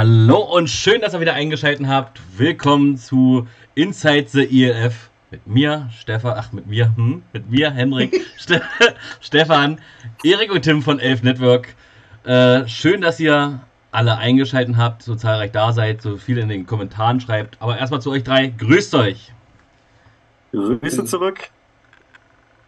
[0.00, 2.22] Hallo und schön, dass ihr wieder eingeschaltet habt.
[2.38, 8.18] Willkommen zu Inside the ELF mit mir, Stefan, ach mit mir, hm, mit mir, Henrik,
[8.38, 8.62] Ste
[9.20, 9.78] Stefan,
[10.24, 11.74] Erik und Tim von Elf Network.
[12.24, 16.64] Äh, schön, dass ihr alle eingeschaltet habt, so zahlreich da seid, so viel in den
[16.64, 17.58] Kommentaren schreibt.
[17.60, 19.34] Aber erstmal zu euch drei, grüßt euch.
[20.52, 21.50] Grüße zurück.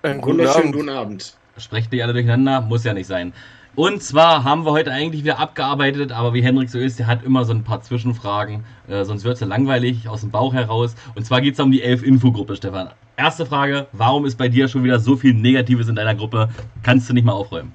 [0.02, 1.34] Einen wunderschönen guten Abend.
[1.56, 3.32] Sprecht nicht alle durcheinander, muss ja nicht sein.
[3.74, 7.24] Und zwar haben wir heute eigentlich wieder abgearbeitet, aber wie Henrik so ist, der hat
[7.24, 10.94] immer so ein paar Zwischenfragen, äh, sonst wird es ja langweilig aus dem Bauch heraus.
[11.14, 12.90] Und zwar geht es um die Elf-Infogruppe, Stefan.
[13.16, 16.50] Erste Frage, warum ist bei dir schon wieder so viel Negatives in deiner Gruppe?
[16.82, 17.72] Kannst du nicht mal aufräumen?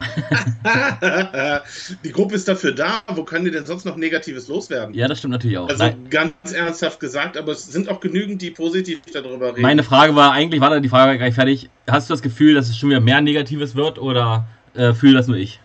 [2.04, 3.00] die Gruppe ist dafür da.
[3.14, 4.94] Wo kann die denn sonst noch Negatives loswerden?
[4.94, 5.68] Ja, das stimmt natürlich auch.
[5.68, 6.06] Also Nein.
[6.10, 9.62] ganz ernsthaft gesagt, aber es sind auch genügend, die positiv darüber reden.
[9.62, 11.70] Meine Frage war eigentlich, war da die Frage gleich fertig.
[11.88, 15.26] Hast du das Gefühl, dass es schon wieder mehr Negatives wird oder äh, fühle das
[15.28, 15.60] nur ich?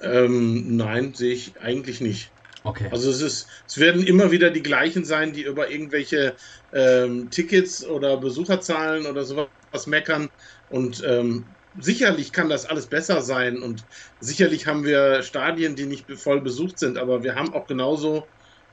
[0.00, 2.34] Ähm, nein, sehe ich eigentlich nicht.
[2.64, 2.88] Okay.
[2.90, 6.36] Also es ist, es werden immer wieder die gleichen sein, die über irgendwelche
[6.72, 10.28] ähm, Tickets oder Besucherzahlen oder sowas meckern.
[10.68, 13.86] Und ähm, sicherlich kann das alles besser sein und
[14.20, 18.30] sicherlich haben wir Stadien, die nicht voll besucht sind, aber wir haben auch genauso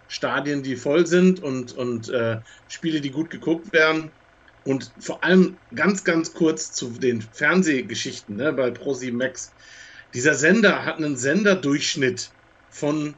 [0.08, 4.11] Stadien, die voll sind und, und äh, Spiele, die gut geguckt werden.
[4.65, 9.52] Und vor allem ganz, ganz kurz zu den Fernsehgeschichten ne, bei Pro7 Max.
[10.13, 12.31] Dieser Sender hat einen Senderdurchschnitt
[12.69, 13.15] von,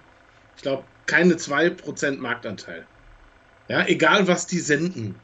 [0.56, 2.86] ich glaube, keine 2% Marktanteil.
[3.68, 5.16] Ja, egal was die senden.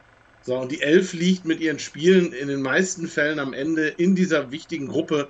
[0.42, 4.14] So, und die Elf liegt mit ihren Spielen in den meisten Fällen am Ende in
[4.14, 5.28] dieser wichtigen Gruppe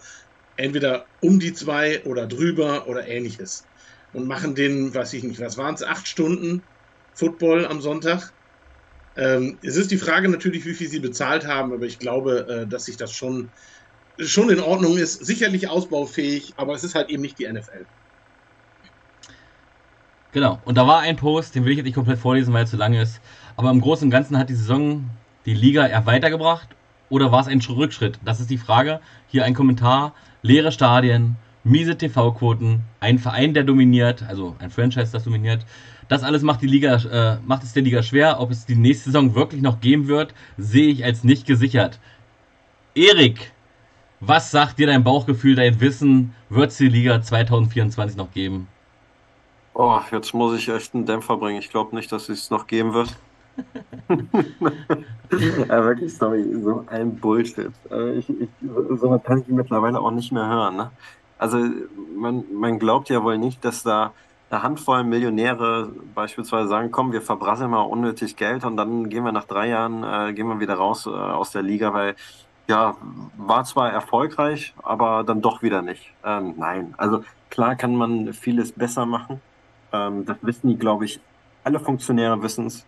[0.57, 3.65] entweder um die zwei oder drüber oder ähnliches.
[4.13, 6.63] Und machen den, weiß ich nicht, was waren es, acht Stunden
[7.15, 8.33] Football am Sonntag.
[9.19, 12.67] Ähm, es ist die Frage natürlich, wie viel sie bezahlt haben, aber ich glaube, äh,
[12.67, 13.51] dass sich das schon,
[14.19, 15.27] schon in Ordnung ist.
[15.27, 17.85] Sicherlich ausbaufähig, aber es ist halt eben nicht die NFL.
[20.31, 22.67] Genau, und da war ein Post, den will ich jetzt nicht komplett vorlesen, weil er
[22.67, 23.21] zu lang ist.
[23.57, 25.11] Aber im Großen und Ganzen hat die Saison
[25.47, 26.69] die Liga eher weitergebracht
[27.09, 28.21] oder war es ein Rückschritt?
[28.25, 29.01] Das ist die Frage.
[29.27, 30.15] Hier ein Kommentar.
[30.43, 35.67] Leere Stadien, miese TV-Quoten, ein Verein, der dominiert, also ein Franchise, das dominiert.
[36.09, 38.41] Das alles macht die Liga, äh, macht es der Liga schwer.
[38.41, 41.99] Ob es die nächste Saison wirklich noch geben wird, sehe ich als nicht gesichert.
[42.95, 43.53] Erik,
[44.21, 46.35] was sagt dir dein Bauchgefühl, dein Wissen?
[46.49, 48.69] Wird es die Liga 2024 noch geben?
[49.75, 51.61] Oh, jetzt muss ich echt einen Dämpfer bringen.
[51.61, 53.17] Ich glaube nicht, dass es es noch geben wird.
[55.69, 57.71] ja, wirklich, sorry, so ein Bullshit.
[58.17, 58.49] Ich, ich,
[59.01, 60.77] so kann ich mittlerweile auch nicht mehr hören.
[60.77, 60.91] Ne?
[61.39, 61.59] Also
[62.17, 64.13] man, man glaubt ja wohl nicht, dass da
[64.51, 69.33] eine Handvoll Millionäre beispielsweise sagen, komm, wir verbrasseln mal unnötig Geld und dann gehen wir
[69.33, 72.17] nach drei Jahren, äh, gehen wir wieder raus äh, aus der Liga, weil
[72.67, 72.97] ja,
[73.37, 76.13] war zwar erfolgreich, aber dann doch wieder nicht.
[76.25, 79.41] Ähm, nein, also klar kann man vieles besser machen.
[79.93, 81.21] Ähm, das wissen die, glaube ich,
[81.65, 82.87] alle Funktionäre wissen es.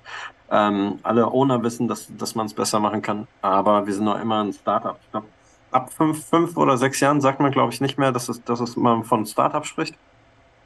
[0.51, 3.27] Ähm, alle Owner wissen, dass, dass man es besser machen kann.
[3.41, 4.99] Aber wir sind noch immer ein Startup.
[5.03, 5.27] Ich glaube,
[5.71, 8.61] ab fünf, fünf oder sechs Jahren sagt man, glaube ich, nicht mehr, dass es, dass
[8.61, 9.97] es man von Startup spricht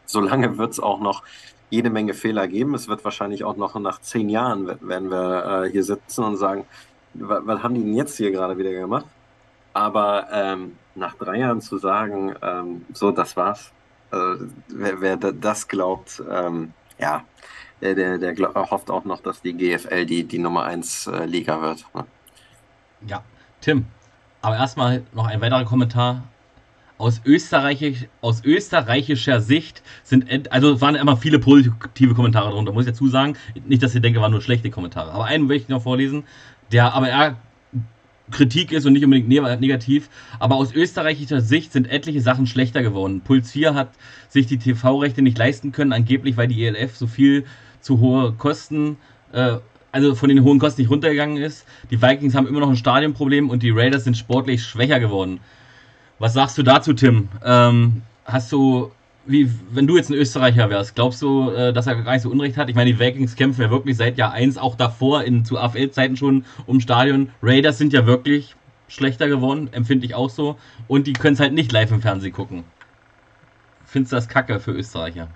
[0.07, 1.23] solange wird es auch noch
[1.71, 2.75] jede Menge Fehler geben.
[2.75, 6.65] Es wird wahrscheinlich auch noch nach zehn Jahren, werden wir äh, hier sitzen und sagen,
[7.15, 9.07] was, haben die denn jetzt hier gerade wieder gemacht?
[9.73, 13.73] Aber ähm, nach drei Jahren zu sagen, ähm, so, das war's,
[14.11, 17.25] also, wer, wer, das glaubt, ähm, ja,
[17.81, 21.25] der, der, der glaub, hofft auch noch, dass die GFL die, die Nummer 1 äh,
[21.27, 21.85] Liga wird.
[21.95, 22.05] Ne?
[23.07, 23.23] Ja,
[23.61, 23.87] Tim,
[24.43, 26.23] aber erstmal noch ein weiterer Kommentar
[26.99, 32.93] aus, Österreichisch, aus österreichischer Sicht sind, also waren immer viele positive Kommentare drunter, muss ich
[32.93, 33.37] dazu sagen.
[33.67, 35.13] Nicht, dass ihr denkt, waren nur schlechte Kommentare.
[35.13, 36.25] Aber einen möchte ich noch vorlesen,
[36.73, 37.37] der aber eher
[38.31, 40.09] Kritik ist und nicht unbedingt negativ.
[40.39, 43.21] Aber aus österreichischer Sicht sind etliche Sachen schlechter geworden.
[43.23, 43.91] Puls 4 hat
[44.29, 47.45] sich die TV-Rechte nicht leisten können, angeblich, weil die ELF so viel
[47.81, 48.97] zu hohe Kosten,
[49.33, 49.59] äh,
[49.93, 51.67] also von den hohen Kosten nicht runtergegangen ist.
[51.91, 55.41] Die Vikings haben immer noch ein Stadionproblem und die Raiders sind sportlich schwächer geworden.
[56.25, 57.29] Was sagst du dazu, Tim?
[57.45, 58.91] Ähm, hast du,
[59.27, 62.31] wie, wenn du jetzt ein Österreicher wärst, glaubst du, äh, dass er gar nicht so
[62.31, 62.71] Unrecht hat?
[62.71, 66.17] Ich meine, die Vikings kämpfen ja wirklich seit Jahr 1, auch davor in, zu AFL-Zeiten
[66.17, 67.31] schon um Stadion.
[67.43, 68.57] Raiders sind ja wirklich
[68.89, 70.57] schlechter geworden, empfinde ich auch so.
[70.89, 72.65] Und die können es halt nicht live im Fernsehen gucken.
[73.85, 75.29] Findest du das kacke für Österreicher?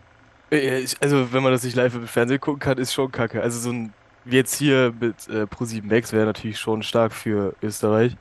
[1.02, 3.42] Also, wenn man das nicht live im Fernsehen gucken kann, ist schon kacke.
[3.42, 3.92] Also, so ein,
[4.24, 8.16] wie jetzt hier mit äh, Pro7 Max wäre natürlich schon stark für Österreich.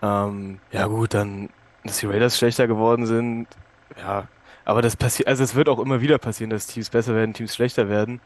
[0.00, 1.50] Ähm, ja, gut, dann
[1.84, 3.48] dass die Raiders schlechter geworden sind,
[3.96, 4.28] ja.
[4.64, 7.54] Aber das passiert, also es wird auch immer wieder passieren, dass Teams besser werden, Teams
[7.54, 8.20] schlechter werden.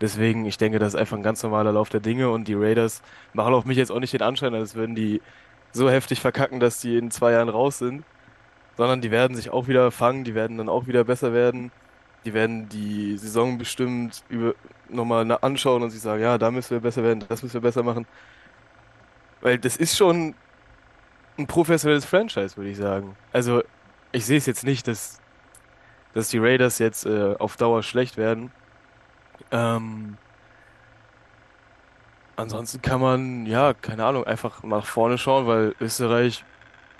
[0.00, 3.02] Deswegen, ich denke, das ist einfach ein ganz normaler Lauf der Dinge und die Raiders
[3.32, 5.22] machen auf mich jetzt auch nicht den Anschein, als würden die
[5.72, 8.04] so heftig verkacken, dass die in zwei Jahren raus sind,
[8.76, 11.72] sondern die werden sich auch wieder fangen, die werden dann auch wieder besser werden.
[12.24, 14.54] die werden die Saison bestimmt über,
[14.88, 17.82] nochmal anschauen und sich sagen, ja, da müssen wir besser werden, das müssen wir besser
[17.82, 18.06] machen.
[19.40, 20.36] Weil das ist schon
[21.38, 23.16] ein professionelles Franchise, würde ich sagen.
[23.32, 23.62] Also,
[24.12, 25.20] ich sehe es jetzt nicht, dass,
[26.14, 28.50] dass die Raiders jetzt äh, auf Dauer schlecht werden.
[29.50, 30.16] Ähm,
[32.36, 36.44] ansonsten kann man, ja, keine Ahnung, einfach nach vorne schauen, weil Österreich,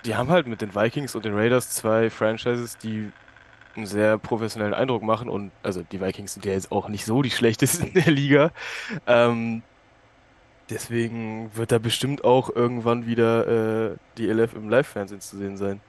[0.05, 3.11] die haben halt mit den Vikings und den Raiders zwei Franchises, die
[3.75, 5.29] einen sehr professionellen Eindruck machen.
[5.29, 8.51] Und also die Vikings sind ja jetzt auch nicht so die schlechtesten in der Liga.
[9.05, 9.63] Ähm,
[10.69, 15.81] deswegen wird da bestimmt auch irgendwann wieder äh, die LF im Live-Fernsehen zu sehen sein.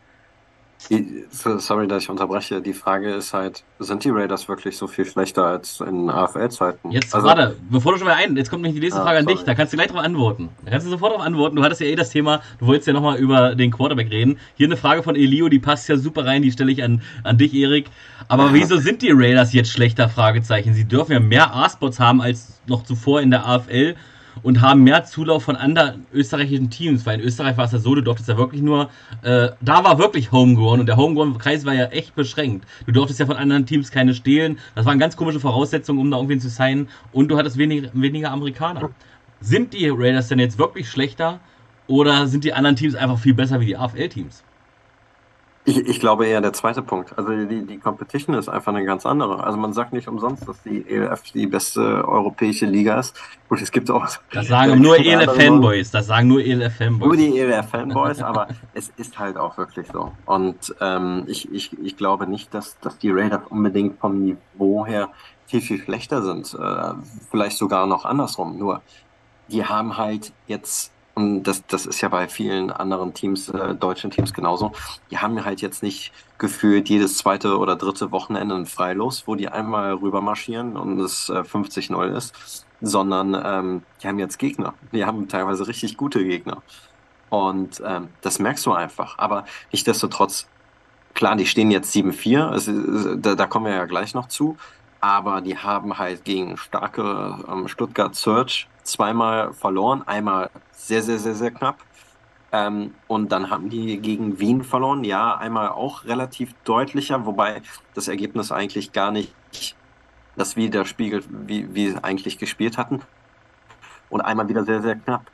[1.30, 2.62] Sorry, dass ich unterbreche.
[2.62, 6.92] Die Frage ist halt, sind die Raiders wirklich so viel schlechter als in AFL-Zeiten?
[6.92, 9.18] Jetzt, also, warte, bevor du schon mal ein, jetzt kommt nämlich die nächste ah, Frage
[9.18, 10.50] an dich, da kannst du gleich drauf antworten.
[10.64, 11.56] Da kannst du sofort drauf antworten.
[11.56, 14.38] Du hattest ja eh das Thema, du wolltest ja nochmal über den Quarterback reden.
[14.54, 17.38] Hier eine Frage von Elio, die passt ja super rein, die stelle ich an, an
[17.38, 17.86] dich, Erik.
[18.28, 20.08] Aber wieso sind die Raiders jetzt schlechter?
[20.08, 20.74] Fragezeichen.
[20.74, 23.96] Sie dürfen ja mehr A-Spots haben als noch zuvor in der AFL
[24.42, 27.94] und haben mehr Zulauf von anderen österreichischen Teams, weil in Österreich war es ja so,
[27.94, 28.90] du durftest ja wirklich nur,
[29.22, 32.66] äh, da war wirklich Homegrown und der Homegrown-Kreis war ja echt beschränkt.
[32.86, 34.58] Du durftest ja von anderen Teams keine stehlen.
[34.74, 38.30] Das waren ganz komische Voraussetzungen, um da irgendwen zu sein und du hattest wenig, weniger
[38.30, 38.90] Amerikaner.
[39.40, 41.40] Sind die Raiders denn jetzt wirklich schlechter
[41.86, 44.44] oder sind die anderen Teams einfach viel besser wie die AFL-Teams?
[45.68, 47.12] Ich, ich glaube eher der zweite Punkt.
[47.18, 49.44] Also die, die Competition ist einfach eine ganz andere.
[49.44, 53.14] Also man sagt nicht umsonst, dass die ELF die beste europäische Liga ist.
[53.50, 54.06] Gut, es gibt auch.
[54.32, 55.90] Das sagen nur ELF-Fanboys.
[55.90, 57.06] Das sagen nur ELF-Fanboys.
[57.06, 60.12] Nur die ELF-Fanboys, aber es ist halt auch wirklich so.
[60.24, 65.10] Und ähm, ich, ich, ich glaube nicht, dass, dass die Raiders unbedingt vom Niveau her
[65.44, 66.54] viel, viel schlechter sind.
[66.54, 66.94] Äh,
[67.30, 68.56] vielleicht sogar noch andersrum.
[68.56, 68.80] Nur
[69.48, 74.12] die haben halt jetzt und das, das ist ja bei vielen anderen Teams, äh, deutschen
[74.12, 74.70] Teams genauso.
[75.10, 79.48] Die haben halt jetzt nicht gefühlt jedes zweite oder dritte Wochenende ein Freilos, wo die
[79.48, 84.74] einmal rüber marschieren und es äh, 50-0 ist, sondern ähm, die haben jetzt Gegner.
[84.92, 86.62] Die haben teilweise richtig gute Gegner.
[87.30, 89.18] Und ähm, das merkst du einfach.
[89.18, 90.46] Aber nichtsdestotrotz,
[91.14, 94.56] klar, die stehen jetzt 7-4, da, da kommen wir ja gleich noch zu.
[95.00, 100.02] Aber die haben halt gegen starke ähm, Stuttgart Search zweimal verloren.
[100.06, 101.78] Einmal sehr, sehr, sehr, sehr knapp.
[102.50, 105.04] Ähm, und dann haben die gegen Wien verloren.
[105.04, 107.62] Ja, einmal auch relativ deutlicher, wobei
[107.94, 109.34] das Ergebnis eigentlich gar nicht
[110.36, 113.02] das widerspiegelt, wie, wie sie eigentlich gespielt hatten.
[114.08, 115.30] Und einmal wieder sehr, sehr knapp.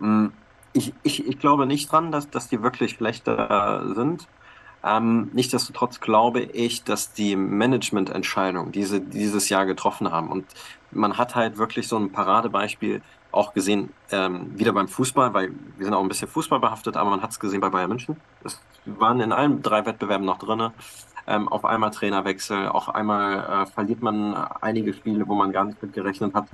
[0.00, 0.32] Hm,
[0.72, 4.26] ich, ich, ich glaube nicht dran, dass, dass die wirklich schlechter sind.
[4.84, 10.46] Ähm, nichtsdestotrotz glaube ich, dass die Managemententscheidung, die dieses Jahr getroffen haben, und
[10.90, 13.02] man hat halt wirklich so ein Paradebeispiel
[13.32, 17.10] auch gesehen, ähm, wieder beim Fußball, weil wir sind auch ein bisschen Fußball behaftet, aber
[17.10, 18.16] man hat es gesehen bei Bayern München.
[18.44, 20.70] Es waren in allen drei Wettbewerben noch drin.
[21.26, 25.82] Ähm, auf einmal Trainerwechsel, auf einmal äh, verliert man einige Spiele, wo man gar nicht
[25.82, 26.46] mit gerechnet hat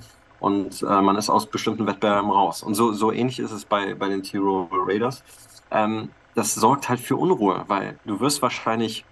[0.43, 2.65] und äh, man ist aus bestimmten Wettbewerben raus.
[2.65, 5.23] Und so, so ähnlich ist es bei, bei den T-Roll Raiders.
[5.71, 9.05] Ähm, das sorgt halt für Unruhe, weil du wirst wahrscheinlich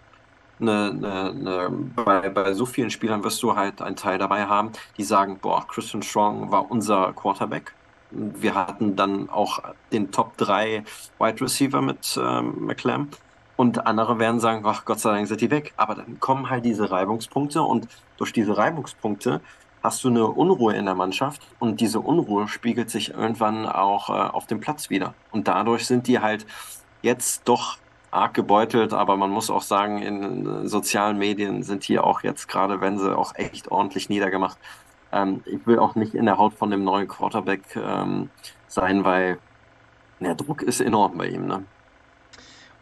[0.60, 4.72] eine, eine, eine, bei, bei so vielen Spielern wirst du halt einen Teil dabei haben,
[4.96, 7.74] die sagen, boah, Christian Strong war unser Quarterback.
[8.10, 9.60] Wir hatten dann auch
[9.92, 10.84] den Top 3
[11.18, 13.08] Wide Receiver mit ähm, McClam.
[13.56, 15.72] Und andere werden sagen, ach Gott sei Dank sind die weg.
[15.76, 19.40] Aber dann kommen halt diese Reibungspunkte und durch diese Reibungspunkte
[19.82, 24.12] hast du eine Unruhe in der Mannschaft und diese Unruhe spiegelt sich irgendwann auch äh,
[24.12, 25.14] auf dem Platz wieder.
[25.30, 26.46] Und dadurch sind die halt
[27.02, 27.78] jetzt doch
[28.10, 32.80] arg gebeutelt, aber man muss auch sagen, in sozialen Medien sind die auch jetzt gerade,
[32.80, 34.58] wenn sie auch echt ordentlich niedergemacht.
[35.12, 38.30] Ähm, ich will auch nicht in der Haut von dem neuen Quarterback ähm,
[38.66, 39.38] sein, weil
[40.20, 41.46] der Druck ist enorm bei ihm.
[41.46, 41.64] Ne?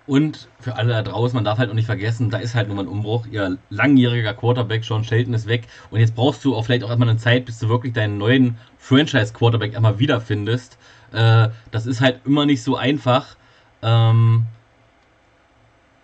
[0.06, 2.76] Und für alle da draußen, man darf halt auch nicht vergessen, da ist halt nur
[2.76, 3.26] mal ein Umbruch.
[3.30, 5.68] Ihr langjähriger Quarterback, Sean Shelton, ist weg.
[5.90, 8.56] Und jetzt brauchst du auch vielleicht auch erstmal eine Zeit, bis du wirklich deinen neuen
[8.78, 10.78] Franchise-Quarterback einmal wiederfindest.
[11.12, 13.36] Äh, das ist halt immer nicht so einfach.
[13.82, 14.46] Ähm,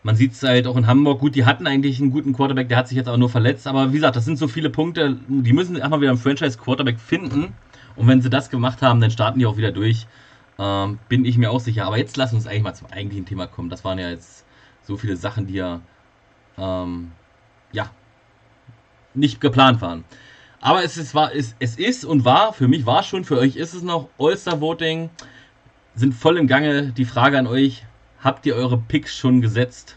[0.02, 1.21] man sieht es halt auch in Hamburg.
[1.21, 3.66] Gut, die hatten eigentlich einen guten Quarterback, der hat sich jetzt aber nur verletzt.
[3.66, 7.54] Aber wie gesagt, das sind so viele Punkte, die müssen erstmal wieder einen Franchise-Quarterback finden.
[7.97, 10.07] Und wenn sie das gemacht haben, dann starten die auch wieder durch.
[10.59, 11.87] Ähm, bin ich mir auch sicher.
[11.87, 13.71] Aber jetzt lass uns eigentlich mal zum eigentlichen Thema kommen.
[13.71, 14.45] Das waren ja jetzt
[14.83, 15.81] so viele Sachen, die ja,
[16.59, 17.12] ähm,
[17.73, 17.90] ja
[19.14, 20.04] nicht geplant waren.
[20.61, 23.57] Aber es ist, war, es, es ist und war, für mich war schon, für euch
[23.57, 25.11] ist es noch All-Star Voting.
[25.94, 26.92] Sind voll im Gange.
[26.92, 27.84] Die Frage an euch:
[28.22, 29.96] Habt ihr eure Picks schon gesetzt?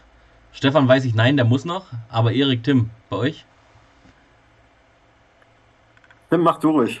[0.52, 1.86] Stefan weiß ich, nein, der muss noch.
[2.08, 3.44] Aber Erik, Tim, bei euch?
[6.30, 7.00] Tim, mach du ruhig.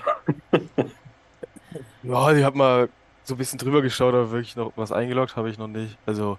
[2.02, 2.88] ja, ich habe mal
[3.24, 5.98] so ein bisschen drüber geschaut, aber wirklich noch was eingeloggt habe ich noch nicht.
[6.06, 6.38] Also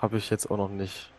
[0.00, 1.10] habe ich jetzt auch noch nicht.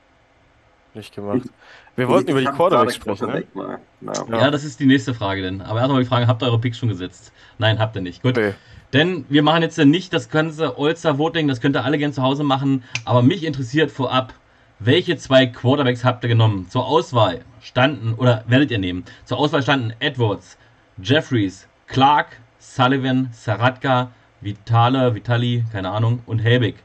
[0.95, 1.49] Nicht gemacht.
[1.95, 3.43] Wir wollten über die Quarterbacks sprechen, ne?
[3.55, 3.79] Ja.
[4.01, 4.39] Ja.
[4.39, 4.51] Ja.
[4.51, 5.61] das ist die nächste Frage denn.
[5.61, 7.31] Aber erstmal die Frage, habt ihr eure Picks schon gesetzt?
[7.57, 8.21] Nein, habt ihr nicht.
[8.21, 8.37] Gut.
[8.37, 8.53] Okay.
[8.93, 12.43] Denn wir machen jetzt nicht das ganze All-Star-Voting, das könnt ihr alle gerne zu Hause
[12.43, 12.83] machen.
[13.05, 14.33] Aber mich interessiert vorab,
[14.79, 16.67] welche zwei Quarterbacks habt ihr genommen?
[16.69, 19.05] Zur Auswahl standen, oder werdet ihr nehmen?
[19.25, 20.57] Zur Auswahl standen Edwards,
[21.01, 26.75] Jeffries, Clark, Sullivan, Saratka, Vitale, Vitali, keine Ahnung, und Helbig.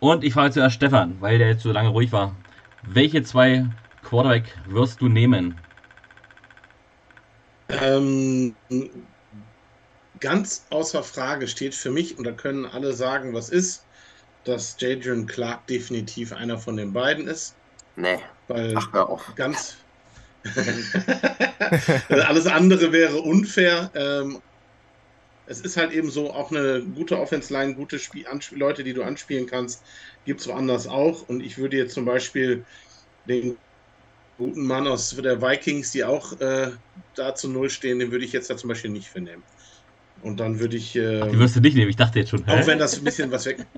[0.00, 2.36] Und ich frage zuerst Stefan, weil der jetzt so lange ruhig war.
[2.82, 3.66] Welche zwei
[4.02, 5.58] Quarterback wirst du nehmen?
[7.68, 8.54] Ähm,
[10.20, 13.84] ganz außer Frage steht für mich, und da können alle sagen, was ist,
[14.44, 17.54] dass Jadrian Clark definitiv einer von den beiden ist,
[17.96, 18.18] Nee,
[18.48, 19.34] weil ach, hör auf.
[19.36, 19.76] ganz
[22.08, 23.90] alles andere wäre unfair.
[23.94, 24.40] Ähm,
[25.50, 29.46] es ist halt eben so, auch eine gute Offense-Line, gute Spiel Leute, die du anspielen
[29.46, 29.82] kannst,
[30.24, 31.28] gibt es woanders auch.
[31.28, 32.64] Und ich würde jetzt zum Beispiel
[33.28, 33.56] den
[34.38, 36.70] guten Mann aus der Vikings, die auch äh,
[37.16, 39.42] da zu Null stehen, den würde ich jetzt da zum Beispiel nicht vernehmen.
[40.22, 42.46] Und dann würde ich, äh, Die wirst du nicht nehmen, ich dachte jetzt schon.
[42.46, 42.52] hä?
[42.52, 43.66] auch wenn das ein bisschen was weg.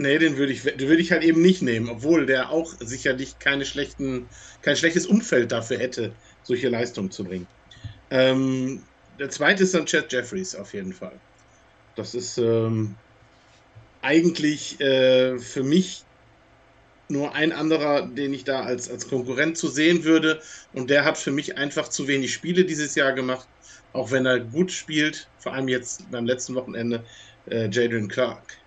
[0.00, 3.40] Nee, den würde ich, den würde ich halt eben nicht nehmen, obwohl der auch sicherlich
[3.40, 4.28] keine schlechten,
[4.62, 6.12] kein schlechtes Umfeld dafür hätte,
[6.44, 7.48] solche Leistungen zu bringen.
[8.10, 8.84] Ähm,
[9.18, 11.18] der zweite ist dann Chad Jeffries auf jeden Fall.
[11.96, 12.94] Das ist ähm,
[14.02, 16.04] eigentlich äh, für mich
[17.08, 20.40] nur ein anderer, den ich da als, als Konkurrent zu sehen würde.
[20.74, 23.48] Und der hat für mich einfach zu wenig Spiele dieses Jahr gemacht,
[23.92, 27.02] auch wenn er gut spielt, vor allem jetzt beim letzten Wochenende,
[27.50, 28.58] äh, Jadrian Clark.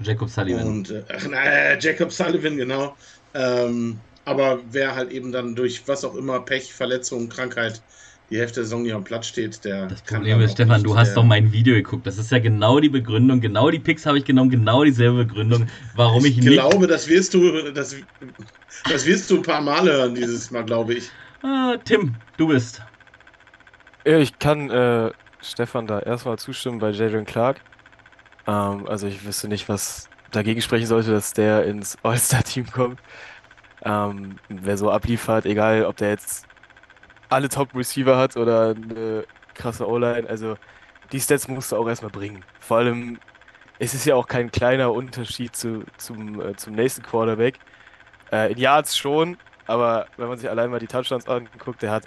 [0.00, 0.66] Jacob Sullivan.
[0.66, 2.96] Und äh, ach, na, Jacob Sullivan, genau.
[3.34, 7.82] Ähm, aber wer halt eben dann durch was auch immer, Pech, Verletzung, Krankheit,
[8.32, 10.86] die Hälfte der Saison nicht am Platz steht, der Das kann Problem ist, Stefan, nicht,
[10.86, 12.06] du hast doch mein Video geguckt.
[12.06, 15.66] Das ist ja genau die Begründung, genau die Picks habe ich genommen, genau dieselbe Begründung,
[15.94, 16.54] warum ich, Ich nicht.
[16.54, 17.94] glaube, das wirst du, das,
[18.88, 21.10] das wirst du ein paar Male hören dieses Mal, glaube ich.
[21.42, 22.80] Ah, Tim, du bist.
[24.04, 25.10] Ich kann äh,
[25.42, 27.60] Stefan da erstmal zustimmen bei Jadrian Clark.
[28.46, 32.98] Ähm, also ich wüsste nicht, was dagegen sprechen sollte, dass der ins All-Star-Team kommt.
[33.84, 36.46] Ähm, wer so abliefert, egal ob der jetzt
[37.32, 39.24] alle Top-Receiver hat oder eine
[39.54, 40.56] krasse O-Line, also
[41.12, 42.44] die Stats musst du auch erstmal bringen.
[42.60, 43.18] Vor allem,
[43.78, 47.58] es ist ja auch kein kleiner Unterschied zu, zum, äh, zum nächsten Quarterback.
[48.30, 49.36] Äh, in Yards schon,
[49.66, 52.04] aber wenn man sich allein mal die Touchdowns anguckt, der hat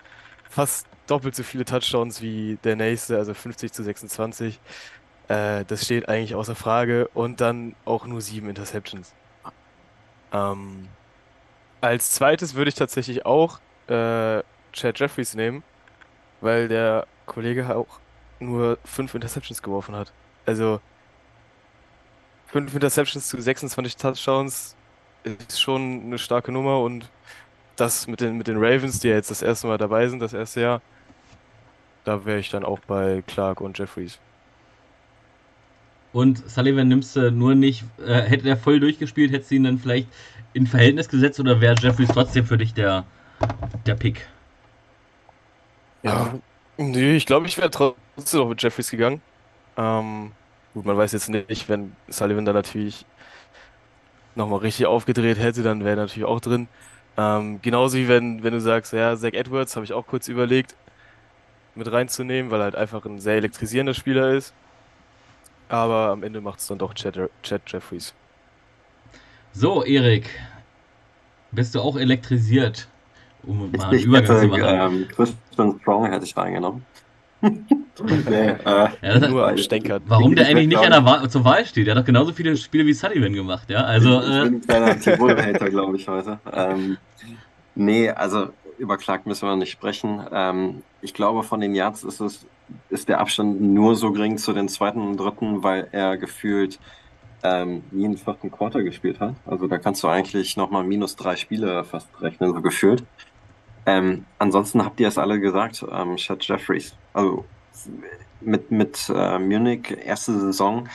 [0.49, 4.59] fast doppelt so viele Touchdowns wie der nächste, also 50 zu 26.
[5.27, 7.07] Äh, das steht eigentlich außer Frage.
[7.13, 9.13] Und dann auch nur sieben Interceptions.
[10.31, 10.87] Ähm,
[11.81, 14.41] als zweites würde ich tatsächlich auch äh,
[14.75, 15.63] Chad Jeffries nehmen,
[16.41, 17.99] weil der Kollege auch
[18.39, 20.11] nur fünf Interceptions geworfen hat.
[20.45, 20.79] Also
[22.47, 24.75] fünf Interceptions zu 26 Touchdowns
[25.23, 27.09] ist schon eine starke Nummer und
[27.75, 30.33] das mit den, mit den Ravens, die ja jetzt das erste Mal dabei sind, das
[30.33, 30.81] erste Jahr,
[32.03, 34.19] da wäre ich dann auch bei Clark und Jeffries.
[36.13, 39.79] Und Sullivan nimmst du nur nicht, äh, hätte er voll durchgespielt, hättest du ihn dann
[39.79, 40.07] vielleicht
[40.53, 43.03] in Verhältnis gesetzt oder wäre Jeffries trotzdem für dich der,
[43.85, 44.25] der Pick?
[46.05, 46.39] Ja,
[46.77, 49.21] nee, ich glaube, ich wäre trotzdem noch mit Jeffries gegangen.
[49.75, 50.31] Ähm,
[50.73, 53.05] gut, man weiß jetzt nicht, wenn Sullivan da natürlich
[54.35, 56.67] nochmal richtig aufgedreht hätte, dann wäre er natürlich auch drin.
[57.17, 60.75] Ähm, genauso wie wenn, wenn du sagst, ja, Zach Edwards habe ich auch kurz überlegt,
[61.75, 64.53] mit reinzunehmen, weil er halt einfach ein sehr elektrisierender Spieler ist.
[65.69, 68.13] Aber am Ende macht es dann doch Chad, Chad Jeffries.
[69.53, 70.29] So, Erik,
[71.51, 72.87] bist du auch elektrisiert?
[73.47, 74.63] Um mal einen Ich Übergang zu machen.
[74.65, 76.85] ähm, Christian Strong hätte ich reingenommen.
[77.41, 77.51] nee,
[78.31, 80.01] äh, Ja, Nur am weil- Stänkern.
[80.07, 81.85] warum der ich eigentlich nicht an der Wahl, zur Wahl steht?
[81.87, 83.81] Der hat doch genauso viele Spiele wie Sullivan gemacht, ja?
[83.83, 86.39] Also, ich äh, bin ein kleiner Tirol-Hater, glaube ich, heute.
[86.51, 86.97] Ähm,
[87.75, 88.47] nee, also
[88.79, 90.21] über Clark müssen wir nicht sprechen.
[90.31, 92.45] Ähm, ich glaube, von den Yards ist es,
[92.89, 96.79] ist der Abstand nur so gering zu den zweiten und dritten, weil er gefühlt
[97.43, 99.35] ähm, jeden vierten Quarter gespielt hat.
[99.45, 103.03] Also da kannst du eigentlich nochmal minus drei Spiele fast rechnen, so gefühlt.
[103.85, 106.95] Ähm, ansonsten habt ihr es alle gesagt, ähm, Chad Jeffries.
[107.13, 107.45] Also
[108.41, 110.87] mit, mit äh, Munich, erste Saison,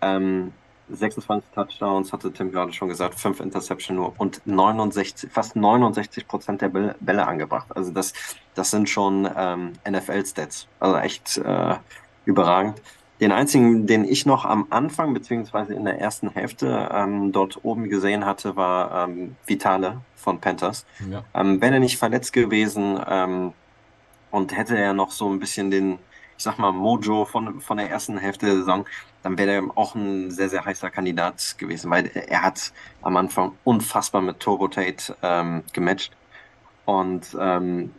[0.00, 0.52] ähm,
[0.88, 6.62] 26 Touchdowns, hatte Tim gerade schon gesagt, 5 Interception nur und 69, fast 69 Prozent
[6.62, 7.66] der Bälle, Bälle angebracht.
[7.74, 8.12] Also das,
[8.54, 10.68] das sind schon ähm, NFL-Stats.
[10.78, 11.74] Also echt äh,
[12.24, 12.80] überragend.
[13.20, 17.88] Den einzigen, den ich noch am Anfang beziehungsweise in der ersten Hälfte ähm, dort oben
[17.88, 20.84] gesehen hatte, war ähm, Vitale von Panthers.
[21.10, 21.24] ja.
[21.34, 23.52] Ähm, wäre er nicht verletzt gewesen ähm,
[24.30, 25.98] und hätte er noch so ein bisschen den,
[26.36, 28.84] ich sag mal, Mojo von, von der ersten Hälfte der Saison,
[29.22, 33.52] dann wäre er auch ein sehr, sehr heißer Kandidat gewesen, weil er hat am Anfang
[33.64, 36.12] unfassbar mit Turbo Tate ähm, gematcht.
[36.84, 37.92] Und ähm,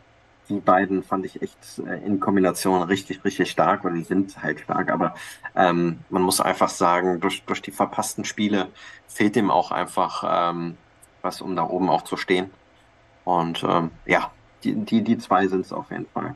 [0.49, 4.59] die beiden fand ich echt äh, in Kombination richtig, richtig stark, weil die sind halt
[4.59, 5.15] stark, aber
[5.55, 8.67] ähm, man muss einfach sagen, durch, durch die verpassten Spiele
[9.07, 10.77] fehlt ihm auch einfach ähm,
[11.21, 12.49] was, um da oben auch zu stehen.
[13.25, 14.31] Und ähm, ja,
[14.63, 16.35] die, die, die zwei sind es auf jeden Fall.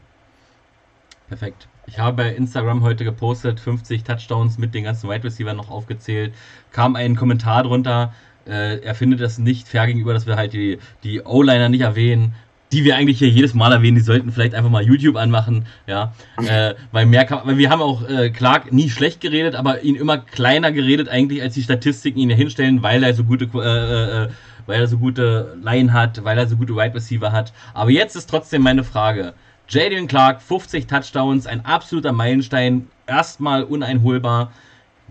[1.28, 1.68] Perfekt.
[1.88, 6.34] Ich habe bei Instagram heute gepostet, 50 Touchdowns mit den ganzen Wide Receiver noch aufgezählt.
[6.72, 8.14] Kam ein Kommentar drunter,
[8.46, 12.36] äh, er findet das nicht fair gegenüber, dass wir halt die, die O-Liner nicht erwähnen
[12.72, 16.14] die wir eigentlich hier jedes Mal erwähnen, die sollten vielleicht einfach mal YouTube anmachen, ja,
[16.38, 19.96] äh, weil mehr kann, weil wir haben auch äh, Clark nie schlecht geredet, aber ihn
[19.96, 24.30] immer kleiner geredet eigentlich, als die Statistiken ihn hinstellen, weil er so gute, äh, äh,
[24.68, 27.52] weil er so gute Line hat, weil er so gute Wide Receiver hat.
[27.74, 29.34] Aber jetzt ist trotzdem meine Frage.
[29.68, 34.52] Jadon Clark, 50 Touchdowns, ein absoluter Meilenstein, erstmal uneinholbar.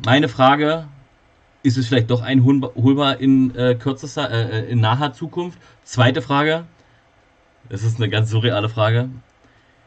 [0.04, 0.86] Meine Frage,
[1.62, 5.58] ist es vielleicht doch einholbar in äh, kürzester, äh, in naher Zukunft?
[5.84, 6.64] Zweite Frage,
[7.70, 9.08] das ist eine ganz surreale Frage.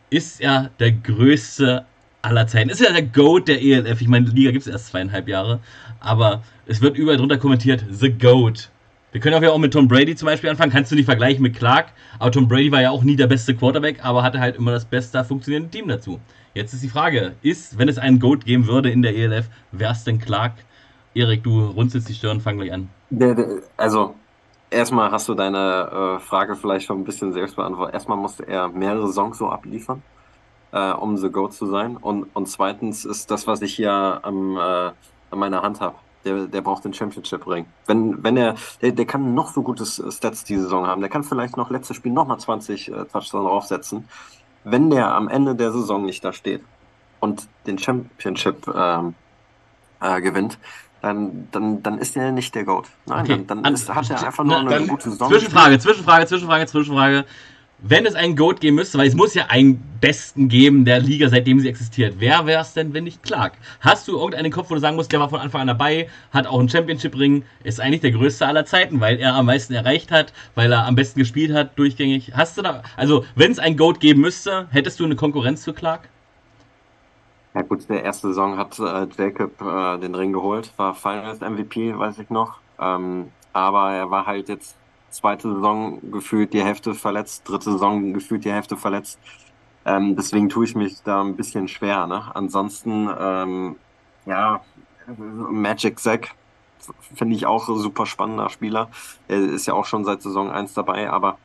[0.09, 1.85] Ist er der größte
[2.21, 2.69] aller Zeiten?
[2.69, 4.01] Ist er der GOAT der ELF?
[4.01, 5.59] Ich meine, die Liga gibt es erst zweieinhalb Jahre,
[5.99, 8.69] aber es wird überall drunter kommentiert, The GOAT.
[9.11, 10.71] Wir können auch ja auch mit Tom Brady zum Beispiel anfangen.
[10.71, 13.53] Kannst du nicht vergleichen mit Clark, aber Tom Brady war ja auch nie der beste
[13.53, 16.19] Quarterback, aber hatte halt immer das beste funktionierende Team dazu.
[16.55, 19.91] Jetzt ist die Frage, ist, wenn es einen GOAT geben würde in der ELF, wer
[19.91, 20.53] ist denn Clark?
[21.13, 22.89] Erik, du runzelst die Stirn, fang gleich an.
[23.77, 24.15] Also,
[24.73, 27.93] erstmal hast du deine äh, Frage vielleicht schon ein bisschen selbst beantwortet.
[27.93, 30.01] Erstmal musste er mehrere Songs so abliefern,
[30.71, 31.97] äh, um The Goat zu sein.
[31.97, 35.95] Und, und zweitens ist das, was ich hier am, äh, an meiner Hand habe.
[36.25, 37.65] Der, der braucht den Championship-Ring.
[37.85, 41.01] Wenn, wenn er, der, der kann noch so gutes Stats die Saison haben.
[41.01, 44.07] Der kann vielleicht noch letztes Spiel nochmal 20 äh, Touchdowns draufsetzen.
[44.63, 46.63] Wenn der am Ende der Saison nicht da steht
[47.19, 49.15] und den Championship ähm,
[49.99, 50.57] äh, gewinnt,
[51.03, 52.85] dann, dann, dann ist er nicht der Goat.
[53.05, 53.43] Nein, okay.
[53.45, 55.29] dann, dann ist, hat er einfach nur eine gute Saison.
[55.29, 57.25] Zwischenfrage, Zwischenfrage, Zwischenfrage, Zwischenfrage.
[57.85, 61.27] Wenn es einen Goat geben müsste, weil es muss ja einen Besten geben der Liga,
[61.27, 62.15] seitdem sie existiert.
[62.19, 63.55] Wer wäre es denn, wenn nicht Clark?
[63.81, 66.47] Hast du irgendeinen Kopf, wo du sagen musst, der war von Anfang an dabei, hat
[66.47, 70.31] auch einen Championship-Ring, ist eigentlich der größte aller Zeiten, weil er am meisten erreicht hat,
[70.55, 72.31] weil er am besten gespielt hat, durchgängig.
[72.33, 75.73] Hast du da, also wenn es einen Goat geben müsste, hättest du eine Konkurrenz zu
[75.73, 76.07] Clark?
[77.55, 81.97] Ja gut, der erste Saison hat äh, Jacob äh, den Ring geholt, war Finals MVP,
[81.97, 82.59] weiß ich noch.
[82.79, 84.75] Ähm, aber er war halt jetzt
[85.11, 89.19] zweite Saison gefühlt die Hälfte verletzt, dritte Saison gefühlt die Hälfte verletzt.
[89.85, 92.07] Ähm, deswegen tue ich mich da ein bisschen schwer.
[92.07, 92.23] Ne?
[92.35, 93.75] Ansonsten, ähm,
[94.25, 94.61] ja,
[95.17, 96.31] Magic Zack
[97.15, 98.89] finde ich auch super spannender Spieler.
[99.27, 101.37] Er ist ja auch schon seit Saison 1 dabei, aber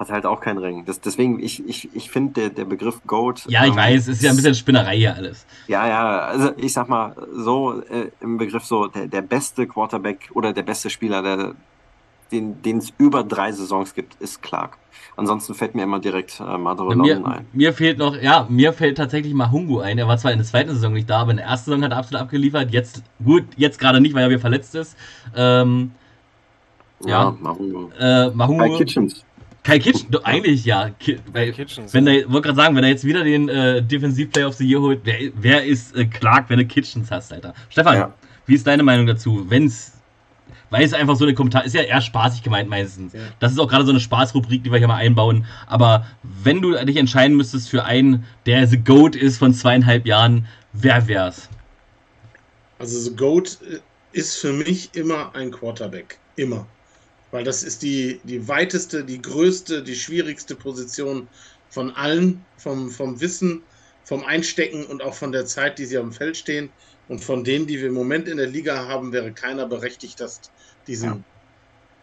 [0.00, 0.84] hat halt auch keinen Ring.
[0.86, 3.44] Das, deswegen, ich, ich, ich finde, der, der Begriff Goat.
[3.48, 5.46] Ja, ich ähm, weiß, es ist ja ein bisschen Spinnerei hier alles.
[5.68, 10.30] Ja, ja, also ich sag mal, so äh, im Begriff so, der, der beste Quarterback
[10.32, 11.54] oder der beste Spieler, der,
[12.32, 14.78] den es über drei Saisons gibt, ist Clark.
[15.16, 17.46] Ansonsten fällt mir immer direkt äh, Maduro mir, ein.
[17.52, 19.98] Mir fehlt noch, ja, mir fällt tatsächlich Mahungu ein.
[19.98, 21.92] Er war zwar in der zweiten Saison nicht da, aber in der ersten Saison hat
[21.92, 22.70] er absolut abgeliefert.
[22.70, 24.96] Jetzt, gut, jetzt gerade nicht, weil er wieder verletzt ist.
[25.36, 25.90] Ähm,
[27.04, 27.90] ja, ja Mahungu.
[27.98, 28.58] Äh, Mahungu.
[28.58, 29.24] Bei Kitchens.
[29.62, 30.90] Kai Kitchen, doch, eigentlich ja.
[30.98, 34.48] Ki weil, Kitchens, wenn der, wollte gerade sagen, wenn er jetzt wieder den äh, Defensivplayer
[34.48, 37.54] of the Year holt, wer, wer ist äh, Clark, wenn du Kitchens hast, Alter?
[37.68, 38.14] Stefan, ja.
[38.46, 39.44] wie ist deine Meinung dazu?
[39.50, 39.92] Wenn's,
[40.70, 43.12] weil es einfach so eine Kommentar, ist ja eher spaßig gemeint meistens.
[43.12, 43.20] Ja.
[43.38, 45.44] Das ist auch gerade so eine Spaßrubrik, die wir hier mal einbauen.
[45.66, 50.46] Aber wenn du dich entscheiden müsstest für einen, der The Goat ist von zweieinhalb Jahren,
[50.72, 51.50] wer wär's?
[52.78, 53.80] Also The Goat äh,
[54.12, 56.18] ist für mich immer ein Quarterback.
[56.36, 56.66] Immer.
[57.30, 61.28] Weil das ist die, die weiteste, die größte, die schwierigste Position
[61.68, 63.62] von allen, vom, vom Wissen,
[64.04, 66.70] vom Einstecken und auch von der Zeit, die sie am Feld stehen.
[67.08, 70.40] Und von denen, die wir im Moment in der Liga haben, wäre keiner berechtigt, das,
[70.86, 71.20] diesen, ja.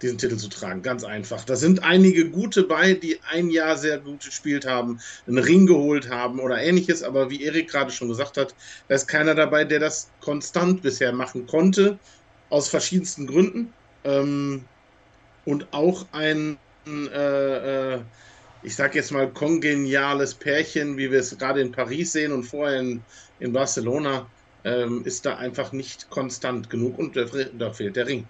[0.01, 0.81] diesen Titel zu tragen.
[0.81, 1.43] Ganz einfach.
[1.43, 6.09] Da sind einige gute bei, die ein Jahr sehr gut gespielt haben, einen Ring geholt
[6.09, 7.03] haben oder ähnliches.
[7.03, 8.55] Aber wie Erik gerade schon gesagt hat,
[8.87, 11.99] da ist keiner dabei, der das konstant bisher machen konnte,
[12.49, 13.73] aus verschiedensten Gründen.
[14.03, 14.65] Ähm,
[15.47, 17.99] und auch ein, äh, äh,
[18.63, 22.81] ich sag jetzt mal, kongeniales Pärchen, wie wir es gerade in Paris sehen und vorher
[22.81, 23.01] in,
[23.39, 24.25] in Barcelona,
[24.65, 28.25] ähm, ist da einfach nicht konstant genug und da fehlt der Ring.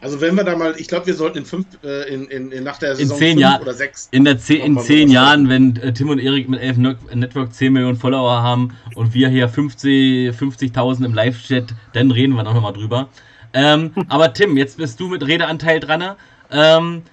[0.00, 2.64] Also wenn wir da mal, ich glaube, wir sollten in fünf, äh, in, in, in,
[2.64, 4.08] nach der Saison in zehn Jahr, oder sechs.
[4.10, 7.72] In, der zehn, in zehn Jahren, wenn äh, Tim und Erik mit Elf Network 10
[7.72, 12.72] Millionen Follower haben und wir hier 50.000 50 im Live-Chat, dann reden wir noch mal
[12.72, 13.08] drüber.
[13.56, 16.16] Ähm, aber Tim, jetzt bist du mit Redeanteil dran.
[16.50, 17.04] Ähm,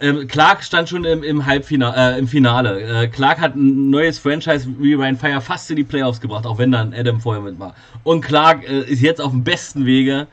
[0.00, 3.04] Ähm, Clark stand schon im, im Halbfinale, äh, im Finale.
[3.04, 6.58] Äh, Clark hat ein neues Franchise wie Ryan Fire fast in die Playoffs gebracht, auch
[6.58, 7.74] wenn dann Adam vorher mit war.
[8.04, 10.28] Und Clark äh, ist jetzt auf dem besten Wege,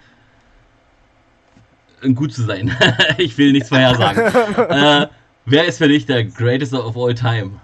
[2.16, 2.76] gut zu sein.
[3.18, 4.24] ich will nichts vorhersagen.
[4.70, 5.08] äh,
[5.46, 7.62] wer ist für dich der Greatest of all time?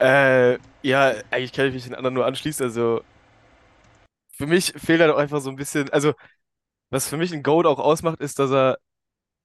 [0.00, 2.64] Äh, ja, eigentlich kann ich mich den anderen nur anschließen.
[2.64, 3.02] Also,
[4.36, 6.14] für mich fehlt halt auch einfach so ein bisschen, also,
[6.90, 8.78] was für mich ein Goat auch ausmacht, ist, dass er,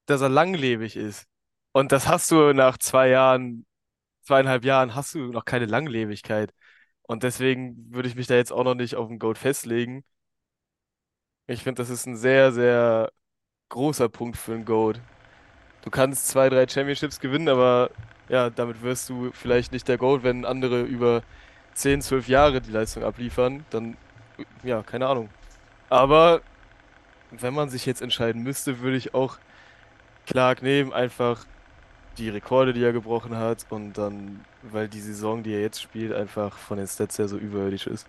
[0.06, 1.26] dass er langlebig ist.
[1.72, 3.66] Und das hast du nach zwei Jahren,
[4.22, 6.52] zweieinhalb Jahren, hast du noch keine Langlebigkeit.
[7.02, 10.04] Und deswegen würde ich mich da jetzt auch noch nicht auf den Goat festlegen.
[11.46, 13.12] Ich finde, das ist ein sehr, sehr
[13.70, 15.00] großer Punkt für einen Goat.
[15.82, 17.90] Du kannst zwei, drei Championships gewinnen, aber
[18.28, 21.22] ja, damit wirst du vielleicht nicht der Goat, wenn andere über
[21.74, 23.66] 10, 12 Jahre die Leistung abliefern.
[23.70, 23.96] Dann,
[24.64, 25.30] ja, keine Ahnung.
[25.90, 26.42] Aber
[27.40, 29.38] wenn man sich jetzt entscheiden müsste, würde ich auch
[30.26, 31.44] Clark nehmen, einfach
[32.18, 36.12] die Rekorde, die er gebrochen hat und dann, weil die Saison, die er jetzt spielt,
[36.12, 38.06] einfach von den Stats her so überirdisch ist.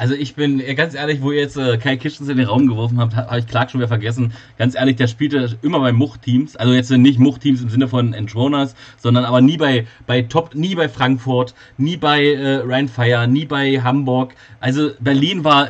[0.00, 3.00] Also ich bin ganz ehrlich, wo ihr jetzt äh, Kai Kitchens in den Raum geworfen
[3.00, 4.32] habt, habe ich Clark schon wieder vergessen.
[4.56, 6.54] Ganz ehrlich, der spielte immer bei Mucht-Teams.
[6.54, 10.76] Also jetzt nicht Mucht-Teams im Sinne von Entronas, sondern aber nie bei, bei Top, nie
[10.76, 14.36] bei Frankfurt, nie bei äh, Ryan Fire, nie bei Hamburg.
[14.60, 15.68] Also Berlin war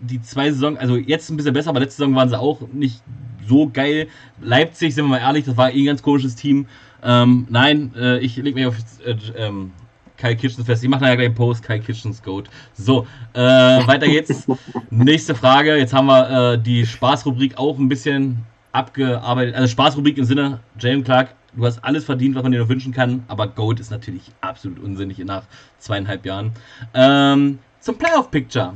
[0.00, 3.02] die zwei Saison, also jetzt ein bisschen besser, aber letzte Saison waren sie auch nicht
[3.46, 4.08] so geil.
[4.40, 6.66] Leipzig, sind wir mal ehrlich, das war eh ein ganz komisches Team.
[7.02, 9.72] Ähm, nein, äh, ich lege mich auf äh, ähm,
[10.16, 10.82] Kai Kitchens fest.
[10.84, 12.48] Ich mache nachher gleich einen Post, Kai Kitchens Goat.
[12.74, 14.46] So, äh, weiter geht's.
[14.90, 15.76] Nächste Frage.
[15.76, 19.54] Jetzt haben wir äh, die Spaßrubrik auch ein bisschen abgearbeitet.
[19.54, 22.92] Also Spaßrubrik im Sinne, Jalen Clark, du hast alles verdient, was man dir nur wünschen
[22.92, 25.42] kann, aber Goat ist natürlich absolut unsinnig nach
[25.78, 26.52] zweieinhalb Jahren.
[26.94, 28.74] Ähm, zum Playoff-Picture.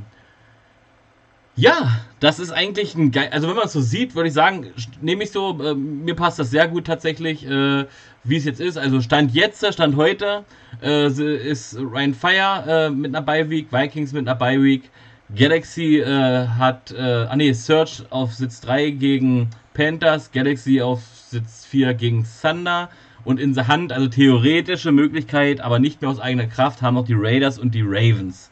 [1.57, 3.29] Ja, das ist eigentlich ein geil.
[3.31, 6.39] Also wenn man es so sieht, würde ich sagen, nehme ich so, äh, mir passt
[6.41, 7.85] das sehr gut tatsächlich, äh,
[8.25, 8.77] wie es jetzt ist.
[8.77, 10.45] Also Stand jetzt, Stand heute,
[10.83, 14.91] äh, ist Ryan Fire äh, mit einer Bye Week, Vikings mit einer Bye Week,
[15.37, 21.65] Galaxy äh, hat, äh, ah nee, Search auf Sitz 3 gegen Panthers, Galaxy auf Sitz
[21.67, 22.91] 4 gegen Thunder
[23.25, 27.07] und in der Hand, also theoretische Möglichkeit, aber nicht mehr aus eigener Kraft, haben noch
[27.07, 28.51] die Raiders und die Ravens.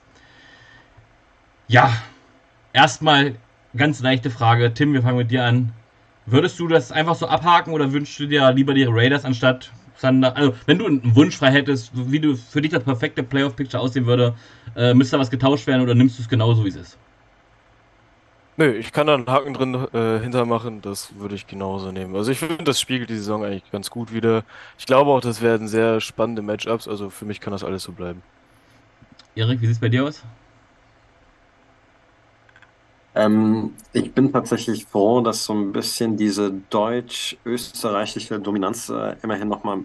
[1.69, 1.93] Ja,
[2.73, 3.35] Erstmal
[3.77, 4.73] ganz leichte Frage.
[4.73, 5.73] Tim, wir fangen mit dir an.
[6.27, 10.37] Würdest du das einfach so abhaken oder wünschst du dir lieber die Raiders anstatt Thunder?
[10.37, 14.07] Also, wenn du einen Wunsch frei hättest, wie du für dich das perfekte Playoff-Picture aussehen
[14.07, 14.35] würde,
[14.77, 16.99] äh, müsste da was getauscht werden oder nimmst du es genauso, wie es ist?
[18.57, 22.15] Nö, ich kann da einen Haken drin äh, hintermachen, das würde ich genauso nehmen.
[22.15, 24.45] Also ich finde, das spiegelt die Saison eigentlich ganz gut wieder.
[24.79, 27.93] Ich glaube auch, das werden sehr spannende Matchups, also für mich kann das alles so
[27.93, 28.23] bleiben.
[29.35, 30.23] Erik, wie sieht es bei dir aus?
[33.25, 39.81] Ähm, ich bin tatsächlich froh, dass so ein bisschen diese deutsch-österreichische Dominanz äh, immerhin nochmal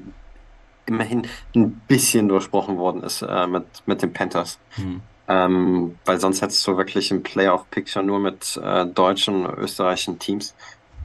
[0.86, 4.58] immerhin ein bisschen durchbrochen worden ist äh, mit, mit den Panthers.
[4.76, 5.02] Hm.
[5.28, 10.56] Ähm, weil sonst hättest du wirklich ein Playoff-Picture nur mit äh, deutschen und österreichischen Teams.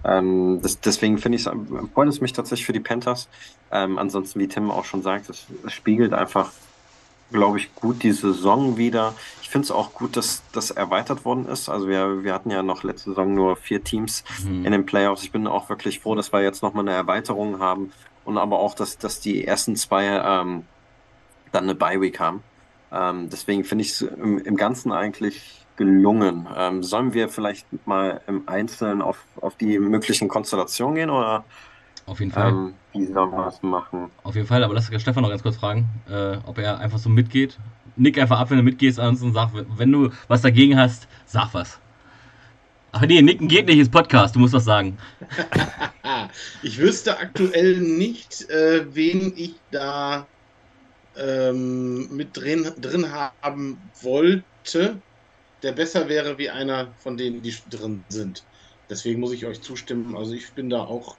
[0.05, 1.53] Ähm, das, deswegen finde ich es,
[1.93, 3.29] freut es mich tatsächlich für die Panthers.
[3.73, 6.53] Ähm, ansonsten, wie Tim auch schon sagt, es, es spiegelt einfach
[7.33, 9.15] glaube ich, gut die Saison wieder.
[9.43, 11.69] Ich finde es auch gut, dass das erweitert worden ist.
[11.69, 14.65] Also wir, wir hatten ja noch letzte Saison nur vier Teams mhm.
[14.65, 15.23] in den Playoffs.
[15.23, 17.93] Ich bin auch wirklich froh, dass wir jetzt nochmal eine Erweiterung haben
[18.25, 20.65] und aber auch, dass, dass die ersten zwei ähm,
[21.51, 22.43] dann eine Bye-Week haben.
[22.93, 26.47] Ähm, deswegen finde ich es im, im, Ganzen eigentlich gelungen.
[26.57, 31.45] Ähm, sollen wir vielleicht mal im Einzelnen auf, auf die möglichen Konstellationen gehen oder
[32.07, 32.51] auf jeden Fall.
[32.51, 34.11] Ähm, wie soll man das machen?
[34.23, 37.09] Auf jeden Fall, aber lass Stefan noch ganz kurz fragen, äh, ob er einfach so
[37.09, 37.59] mitgeht.
[37.97, 41.79] Nick einfach ab, wenn du mitgehst, ansonsten sag, wenn du was dagegen hast, sag was.
[42.95, 44.99] Ach nee, Nicken geht nicht, ist Podcast, du musst was sagen.
[46.63, 50.27] ich wüsste aktuell nicht, äh, wen ich da
[51.17, 55.01] ähm, mit drin, drin haben wollte,
[55.63, 58.45] der besser wäre wie einer von denen, die drin sind.
[58.91, 60.15] Deswegen muss ich euch zustimmen.
[60.15, 61.17] Also ich bin da auch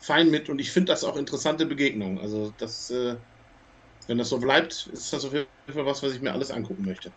[0.00, 2.18] fein mit und ich finde das auch interessante Begegnungen.
[2.18, 3.16] Also das, äh,
[4.06, 6.84] wenn das so bleibt, ist das auf jeden Fall was, was ich mir alles angucken
[6.84, 7.10] möchte.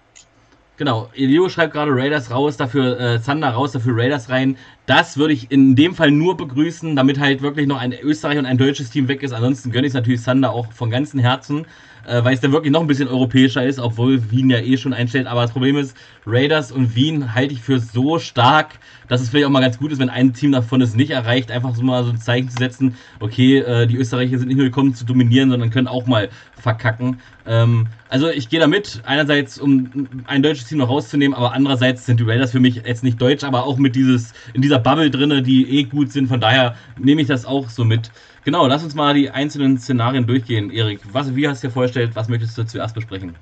[0.77, 4.57] Genau, Elio schreibt gerade Raiders raus, dafür äh, Zander raus, dafür Raiders rein.
[4.87, 8.47] Das würde ich in dem Fall nur begrüßen, damit halt wirklich noch ein Österreich und
[8.47, 9.31] ein deutsches Team weg ist.
[9.31, 11.67] Ansonsten gönne ich es natürlich Zander auch von ganzem Herzen.
[12.07, 14.93] Äh, weil es dann wirklich noch ein bisschen europäischer ist, obwohl Wien ja eh schon
[14.93, 15.27] einstellt.
[15.27, 19.45] Aber das Problem ist, Raiders und Wien halte ich für so stark, dass es vielleicht
[19.45, 22.03] auch mal ganz gut ist, wenn ein Team davon es nicht erreicht, einfach so mal
[22.03, 25.49] so ein Zeichen zu setzen, okay, äh, die Österreicher sind nicht nur gekommen zu dominieren,
[25.49, 27.19] sondern können auch mal verkacken.
[27.45, 32.19] Ähm, also ich gehe damit, einerseits um ein deutsches Team noch rauszunehmen, aber andererseits sind
[32.19, 35.41] die Raiders für mich jetzt nicht deutsch, aber auch mit dieses, in dieser Bubble drinne,
[35.41, 38.11] die eh gut sind, von daher nehme ich das auch so mit.
[38.43, 40.71] Genau, lass uns mal die einzelnen Szenarien durchgehen.
[40.71, 43.35] Erik, was, wie hast du dir vorgestellt, was möchtest du zuerst besprechen?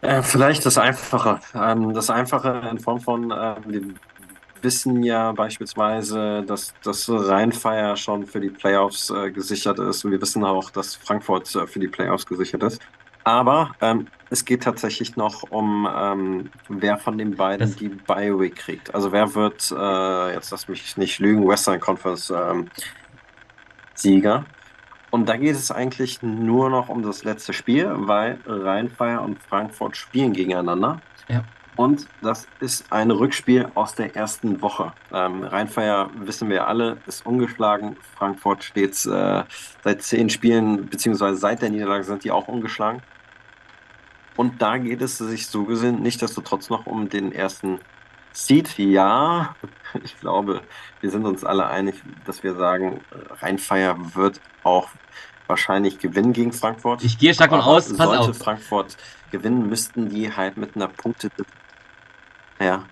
[0.00, 1.40] Äh, vielleicht das Einfache.
[1.54, 3.82] Ähm, das Einfache in Form von, äh, wir
[4.62, 10.04] wissen ja beispielsweise, dass das Rheinfire schon für die Playoffs äh, gesichert ist.
[10.04, 12.82] Und wir wissen auch, dass Frankfurt äh, für die Playoffs gesichert ist.
[13.24, 18.54] Aber ähm, es geht tatsächlich noch um, ähm, wer von den beiden das die Bye-Week
[18.54, 18.94] kriegt.
[18.94, 22.68] Also wer wird, äh, jetzt lass mich nicht lügen, Western Conference ähm,
[23.94, 24.44] Sieger.
[25.10, 29.96] Und da geht es eigentlich nur noch um das letzte Spiel, weil Rheinfire und Frankfurt
[29.96, 31.00] spielen gegeneinander.
[31.28, 31.44] Ja.
[31.76, 34.92] Und das ist ein Rückspiel aus der ersten Woche.
[35.12, 37.96] Ähm, Rheinfeier, wissen wir alle, ist ungeschlagen.
[38.16, 39.42] Frankfurt steht äh,
[39.82, 43.02] seit zehn Spielen, beziehungsweise seit der Niederlage sind die auch ungeschlagen.
[44.36, 47.80] Und da geht es sich so gesehen nichtsdestotrotz noch um den ersten
[48.32, 48.78] Seed.
[48.78, 49.54] Ja,
[50.04, 50.62] ich glaube,
[51.00, 53.00] wir sind uns alle einig, dass wir sagen,
[53.40, 54.88] Rheinfeier wird auch
[55.46, 57.04] wahrscheinlich gewinnen gegen Frankfurt.
[57.04, 58.38] Ich gehe stark davon aus, pass sollte auf.
[58.38, 58.96] Frankfurt
[59.30, 61.30] gewinnen, müssten die halt mit einer Punkte
[62.60, 62.84] ja.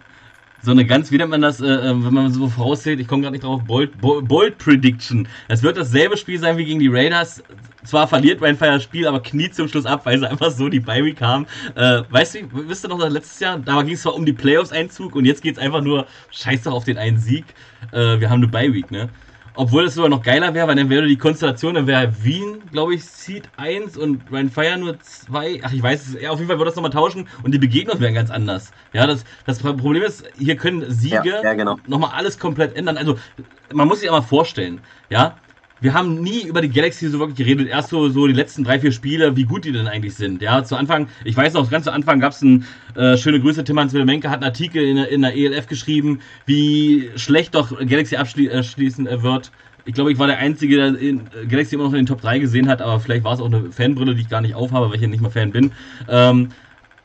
[0.65, 3.23] So eine ganz, wie nennt man das, äh, äh wenn man so vorauszählt, ich komme
[3.23, 5.27] gerade nicht drauf, Bold, Bold, Bold Prediction.
[5.49, 7.43] Es wird dasselbe Spiel sein wie gegen die Raiders.
[7.85, 10.79] Zwar verliert Rheinfire das Spiel, aber kniet zum Schluss ab, weil sie einfach so die
[10.79, 11.47] Bye-Week haben.
[11.75, 15.17] Äh, weißt du, wisst ihr noch, letztes Jahr, da ging es zwar um die Playoffs-Einzug
[15.17, 17.45] und jetzt geht es einfach nur, scheiß doch auf den einen Sieg.
[17.91, 19.09] Äh, wir haben eine Bye-Week, ne?
[19.55, 22.95] Obwohl es sogar noch geiler wäre, weil dann wäre die Konstellation, dann wäre Wien, glaube
[22.95, 25.61] ich, Seed 1 und Ryan Fire nur 2.
[25.63, 26.29] Ach, ich weiß es.
[26.29, 28.73] Auf jeden Fall würde das nochmal tauschen und die Begegnungen wären ganz anders.
[28.95, 31.79] Ja, das, das Problem ist, hier können Siege ja, ja, genau.
[31.87, 32.97] nochmal alles komplett ändern.
[32.97, 33.19] Also,
[33.73, 35.37] man muss sich mal vorstellen, ja,
[35.83, 37.69] wir haben nie über die Galaxy so wirklich geredet.
[37.69, 40.41] Erst so, so die letzten drei, vier Spiele, wie gut die denn eigentlich sind.
[40.41, 42.65] Ja, zu Anfang, ich weiß noch, ganz zu Anfang gab es ein
[42.95, 47.11] äh, schöne Grüße, Tim Hans Menke hat einen Artikel in, in der ELF geschrieben, wie
[47.17, 49.51] schlecht doch Galaxy abschließen äh, wird.
[49.85, 52.21] Ich glaube, ich war der Einzige, der in äh, Galaxy immer noch in den Top
[52.21, 54.89] 3 gesehen hat, aber vielleicht war es auch eine Fanbrille, die ich gar nicht aufhabe,
[54.89, 55.73] weil ich ja nicht mal Fan bin.
[56.09, 56.51] Ähm,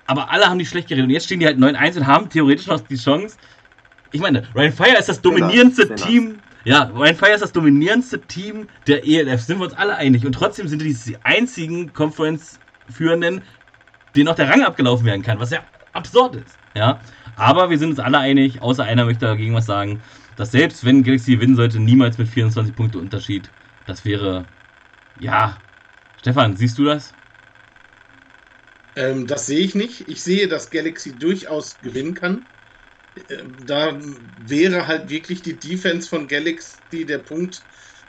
[0.06, 1.08] aber alle haben die schlecht geredet.
[1.08, 3.38] Und jetzt stehen die halt 9-1 und haben theoretisch noch die Chance.
[4.12, 6.36] Ich meine, Ryan Fire ist das dominierendste Team
[6.68, 10.26] ja, Fire ist das dominierendste Team der ELF, sind wir uns alle einig.
[10.26, 13.42] Und trotzdem sind die die einzigen Conference-Führenden,
[14.14, 15.62] denen noch der Rang abgelaufen werden kann, was ja
[15.94, 16.58] absurd ist.
[16.76, 17.00] Ja,
[17.38, 20.02] aber wir sind uns alle einig, außer einer möchte dagegen was sagen,
[20.36, 23.50] dass selbst wenn Galaxy gewinnen sollte, niemals mit 24 Punkte Unterschied.
[23.86, 24.46] Das wäre,
[25.22, 25.56] ja.
[26.20, 27.14] Stefan, siehst du das?
[28.98, 30.10] Ähm, das sehe ich nicht.
[30.10, 32.46] Ich sehe, dass Galaxy durchaus gewinnen kann
[33.60, 37.66] da wäre halt wirklich die Defense von Galaxy der Punkt,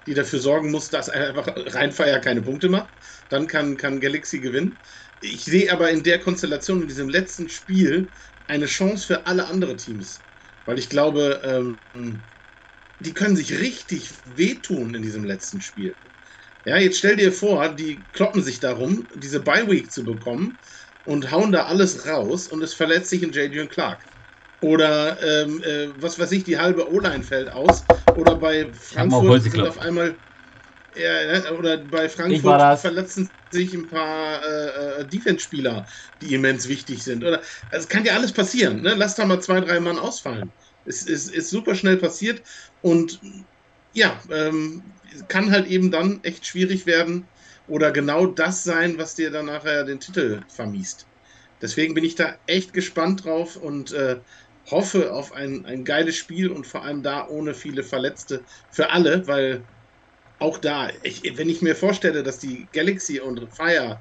[0.07, 2.90] die dafür sorgen muss, dass einfach Rheinfire keine Punkte macht.
[3.29, 4.79] Dann kann, kann Galaxy gewinnen.
[5.21, 8.11] Ich sehe aber in der Konstellation, in diesem letzten Spiel,
[8.47, 10.25] eine Chance für alle anderen Teams.
[10.64, 11.42] Weil ich glaube,
[11.94, 12.23] ähm,
[13.01, 15.94] die können sich richtig wehtun in diesem letzten Spiel.
[16.64, 20.59] Ja, jetzt stell dir vor, die kloppen sich darum, diese Bye-Week zu bekommen
[21.05, 24.05] und hauen da alles raus und es verletzt sich in Jadrian Clark.
[24.61, 27.85] Oder ähm, äh, was weiß ich, die halbe O-Line fällt aus.
[28.16, 30.18] Oder bei Frankfurt sind auf einmal.
[30.94, 35.87] Ja, oder bei Frankfurt verletzen sich ein paar äh, äh, Defense-Spieler,
[36.21, 37.25] die immens wichtig sind.
[37.25, 37.38] Oder
[37.71, 38.83] also es kann ja alles passieren.
[38.83, 38.94] Ne?
[38.97, 40.53] Lass da mal zwei, drei Mann ausfallen.
[40.85, 42.42] Es ist, ist super schnell passiert
[42.81, 43.21] und
[43.92, 44.94] ja, ähm,
[45.29, 47.29] kann halt eben dann echt schwierig werden
[47.66, 51.07] oder genau das sein, was dir dann nachher den Titel vermiest.
[51.61, 54.21] Deswegen bin ich da echt gespannt drauf und äh,
[54.71, 59.27] hoffe auf ein, ein geiles Spiel und vor allem da ohne viele Verletzte für alle,
[59.27, 59.63] weil
[60.39, 64.01] auch da, ich, wenn ich mir vorstelle, dass die Galaxy und Fire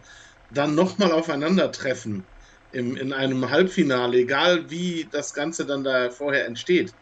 [0.54, 2.24] dann nochmal aufeinandertreffen
[2.72, 6.94] im, in einem Halbfinale, egal wie das Ganze dann da vorher entsteht.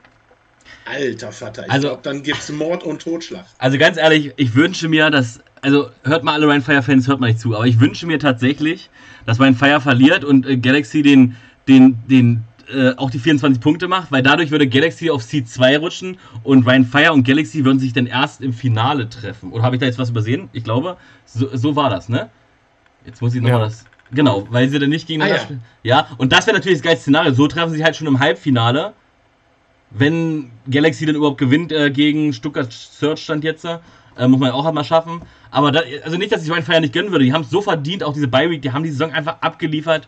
[0.86, 3.46] Alter Vater, ich also, glaube, dann gibt es Mord und Totschlag.
[3.60, 7.20] Also ganz ehrlich, ich wünsche mir, dass, also hört mal alle Ryan Fire Fans, hört
[7.20, 8.90] mal nicht zu, aber ich wünsche mir tatsächlich,
[9.26, 11.36] dass mein Fire verliert und äh, Galaxy den,
[11.68, 15.78] den, den äh, auch die 24 Punkte macht, weil dadurch würde Galaxy auf Seed 2
[15.78, 19.52] rutschen und Ryan Fire und Galaxy würden sich dann erst im Finale treffen.
[19.52, 20.50] Oder habe ich da jetzt was übersehen?
[20.54, 22.30] Ich glaube, so, so war das, ne?
[23.06, 23.66] Jetzt muss ich nochmal ja.
[23.66, 23.86] das.
[24.12, 25.44] Genau, weil sie dann nicht gegeneinander ah, ja.
[25.44, 25.62] spielen.
[25.84, 27.34] Ja, und das wäre natürlich das geilste Szenario.
[27.34, 28.94] So treffen sie halt schon im Halbfinale.
[29.92, 33.66] Wenn Galaxy dann überhaupt gewinnt äh, gegen Stuttgart Search stand jetzt.
[34.18, 35.22] Äh, muss man auch mal schaffen.
[35.52, 37.26] Aber da, also nicht, dass ich meinen Feier nicht gönnen würde.
[37.26, 40.08] Die haben es so verdient, auch diese Bye Week, die haben die Saison einfach abgeliefert.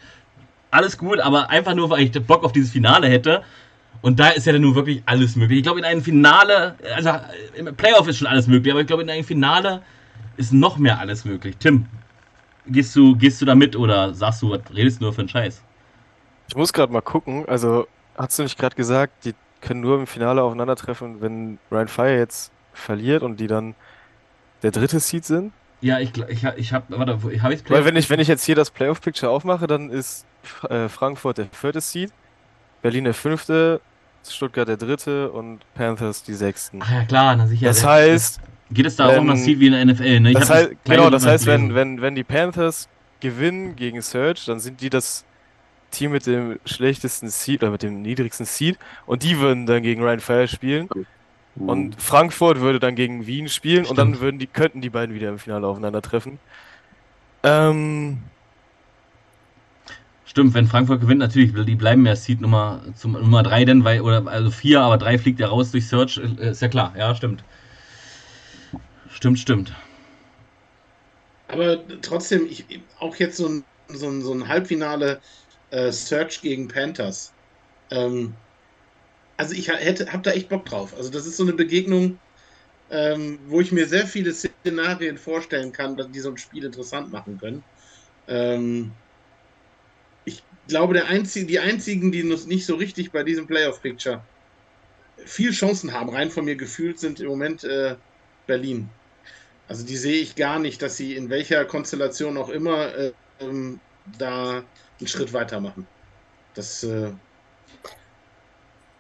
[0.78, 3.42] Alles gut, aber einfach nur, weil ich Bock auf dieses Finale hätte.
[4.04, 5.58] Und da ist ja dann nur wirklich alles möglich.
[5.58, 7.10] Ich glaube, in einem Finale, also
[7.56, 9.82] im Playoff ist schon alles möglich, aber ich glaube, in einem Finale
[10.36, 11.58] ist noch mehr alles möglich.
[11.58, 11.88] Tim,
[12.68, 15.30] gehst du, gehst du da mit oder sagst du, was redest du nur für einen
[15.30, 15.64] Scheiß?
[16.48, 17.50] Ich muss gerade mal gucken.
[17.50, 22.16] Also, hast du nicht gerade gesagt, die können nur im Finale aufeinandertreffen, wenn Ryan Fire
[22.16, 23.74] jetzt verliert und die dann
[24.62, 25.54] der dritte Seed sind?
[25.80, 28.56] Ja, ich, ich, ich habe, warte, habe ich Weil wenn ich, wenn ich jetzt hier
[28.56, 30.26] das Playoff-Picture aufmache, dann ist
[30.70, 32.12] äh, Frankfurt der vierte Seed,
[32.82, 33.80] Berlin der fünfte,
[34.28, 36.80] Stuttgart der dritte und Panthers die sechsten.
[36.82, 37.68] Ach ja, klar, na sicher.
[37.68, 38.40] Das heißt,
[38.72, 40.34] geht es da auch um das Seed wie in der NFL, ne?
[40.34, 41.76] Das heißt, kleine genau, das heißt, wenn, gelesen.
[41.76, 45.26] wenn, wenn die Panthers gewinnen gegen Surge, dann sind die das
[45.92, 50.04] Team mit dem schlechtesten Seed oder mit dem niedrigsten Seed und die würden dann gegen
[50.04, 50.90] Ryan Fire spielen
[51.60, 54.22] und Frankfurt würde dann gegen Wien spielen und dann Stimmt.
[54.22, 56.40] würden die, könnten die beiden wieder im Finale aufeinandertreffen.
[57.44, 58.20] Ähm,
[60.26, 64.02] Stimmt, wenn Frankfurt gewinnt, natürlich, die bleiben ja Seed Nummer, zum, Nummer 3 denn, weil,
[64.02, 67.16] oder also 4, aber 3 fliegt ja raus durch Search, äh, ist ja klar, ja,
[67.16, 67.44] stimmt.
[69.10, 69.74] Stimmt, stimmt.
[71.48, 72.66] Aber trotzdem, ich,
[73.00, 75.22] auch jetzt so ein, so ein, so ein Halbfinale
[75.72, 77.34] äh, Search gegen Panthers.
[77.90, 78.36] Ähm,
[79.38, 80.96] also ich hätte, hab da echt Bock drauf.
[80.98, 82.20] Also das ist so eine Begegnung,
[82.90, 87.38] ähm, wo ich mir sehr viele Szenarien vorstellen kann, die so ein Spiel interessant machen
[87.38, 87.64] können.
[88.28, 88.92] Ähm,
[90.26, 94.24] ich glaube, der einzige, die einzigen, die nicht so richtig bei diesem Playoff-Picture
[95.26, 97.96] viel Chancen haben, rein von mir gefühlt, sind im Moment äh,
[98.46, 98.90] Berlin.
[99.68, 103.80] Also die sehe ich gar nicht, dass sie in welcher Konstellation auch immer äh, ähm,
[104.18, 104.64] da
[105.00, 105.88] einen Schritt weitermachen.
[106.54, 107.12] Das, äh,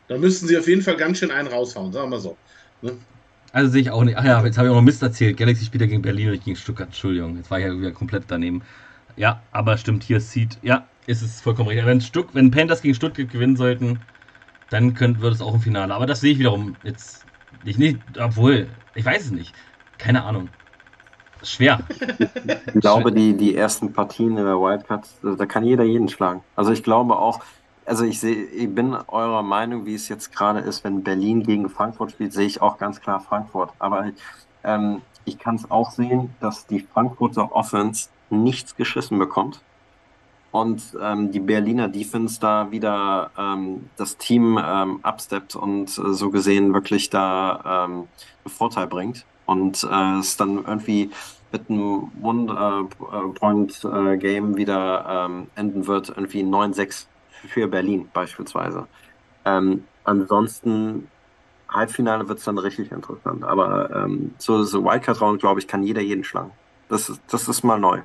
[0.08, 2.38] da müssten sie auf jeden Fall ganz schön einen raushauen, sagen wir so.
[2.82, 2.93] Ne?
[3.52, 4.17] Also sehe ich auch nicht.
[4.17, 5.38] Ach ja, jetzt habe ich auch noch Mist erzählt.
[5.38, 6.88] Galaxy spielt ja gegen Berlin und nicht gegen Stuttgart.
[6.88, 8.62] Entschuldigung, jetzt war ich ja wieder komplett daneben.
[9.15, 10.58] Ja, aber stimmt, hier Seed.
[10.62, 11.86] Ja, ist es vollkommen richtig.
[11.86, 14.00] Wenn, Stuck, wenn Panthers gegen Stuttgart gewinnen sollten,
[14.70, 15.93] dann könnt, wird es auch im Finale.
[15.93, 17.26] Aber das sehe ich wiederum jetzt
[17.63, 18.00] nicht, nicht.
[18.20, 19.54] Obwohl, ich weiß es nicht.
[19.98, 20.50] Keine Ahnung.
[21.43, 21.80] Schwer.
[22.74, 26.43] Ich glaube, die, die ersten Partien in der Wildcard, da kann jeder jeden schlagen.
[26.56, 27.41] Also ich glaube auch,
[27.88, 31.69] also ich sehe, ich bin eurer Meinung, wie es jetzt gerade ist, wenn Berlin gegen
[31.69, 33.71] Frankfurt spielt, sehe ich auch ganz klar Frankfurt.
[33.80, 34.12] Aber
[34.63, 39.62] ähm, ich kann es auch sehen, dass die Frankfurter Offense nichts geschissen bekommt.
[40.52, 46.30] Und ähm, die Berliner Defense da wieder ähm, das Team ähm, upsteppt und äh, so
[46.30, 48.10] gesehen wirklich da ähm,
[48.43, 49.23] einen Vorteil bringt.
[49.45, 51.10] Und äh, es dann irgendwie
[51.54, 57.06] mit einem One-Point-Game wieder ähm, enden wird, irgendwie 9-6
[57.47, 58.88] für Berlin beispielsweise.
[59.45, 61.08] Ähm, ansonsten,
[61.69, 63.43] Halbfinale wird es dann richtig interessant.
[63.43, 66.52] Aber ähm, so, so Wildcard-Round, glaube ich, kann jeder jeden schlagen.
[66.89, 68.00] Das, ist- das ist mal neu.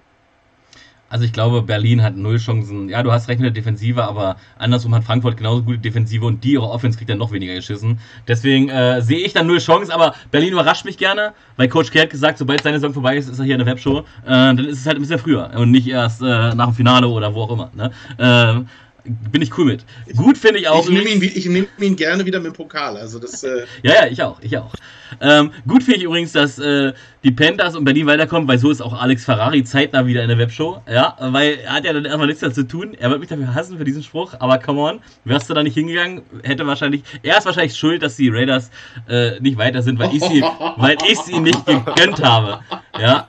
[1.09, 2.89] Also ich glaube, Berlin hat null Chancen.
[2.89, 6.43] Ja, du hast recht mit der Defensive, aber andersrum hat Frankfurt genauso gute Defensive und
[6.43, 8.01] die ihre Offense kriegt dann noch weniger geschissen.
[8.27, 12.01] Deswegen äh, sehe ich dann null Chance, aber Berlin überrascht mich gerne, weil Coach K
[12.01, 13.99] hat gesagt, sobald seine Saison vorbei ist, ist er hier in der Webshow.
[13.99, 17.07] Äh, dann ist es halt ein bisschen früher und nicht erst äh, nach dem Finale
[17.07, 17.71] oder wo auch immer.
[17.75, 18.67] Ne?
[19.05, 19.85] Bin ich cool mit.
[20.17, 20.85] Gut finde ich auch.
[20.85, 22.97] Ich nehme ihn, ich nehm ihn gerne wieder mit dem Pokal.
[22.97, 24.73] Also das, äh, Ja, ja, ich auch, ich auch.
[25.21, 26.93] Ähm, gut finde ich übrigens, dass äh,
[27.25, 30.39] die Panthers und Berlin weiterkommen, weil so ist auch Alex Ferrari zeitnah wieder in der
[30.39, 30.83] Webshow.
[30.89, 32.95] Ja, weil er hat ja dann erstmal nichts mehr zu tun.
[32.95, 35.75] Er wird mich dafür hassen für diesen Spruch, aber come on, wärst du da nicht
[35.75, 38.71] hingegangen, hätte wahrscheinlich, er ist wahrscheinlich schuld, dass die Raiders
[39.09, 40.43] äh, nicht weiter sind, weil ich sie,
[40.77, 42.61] weil ich sie nicht gegönnt habe.
[42.99, 43.29] Ja.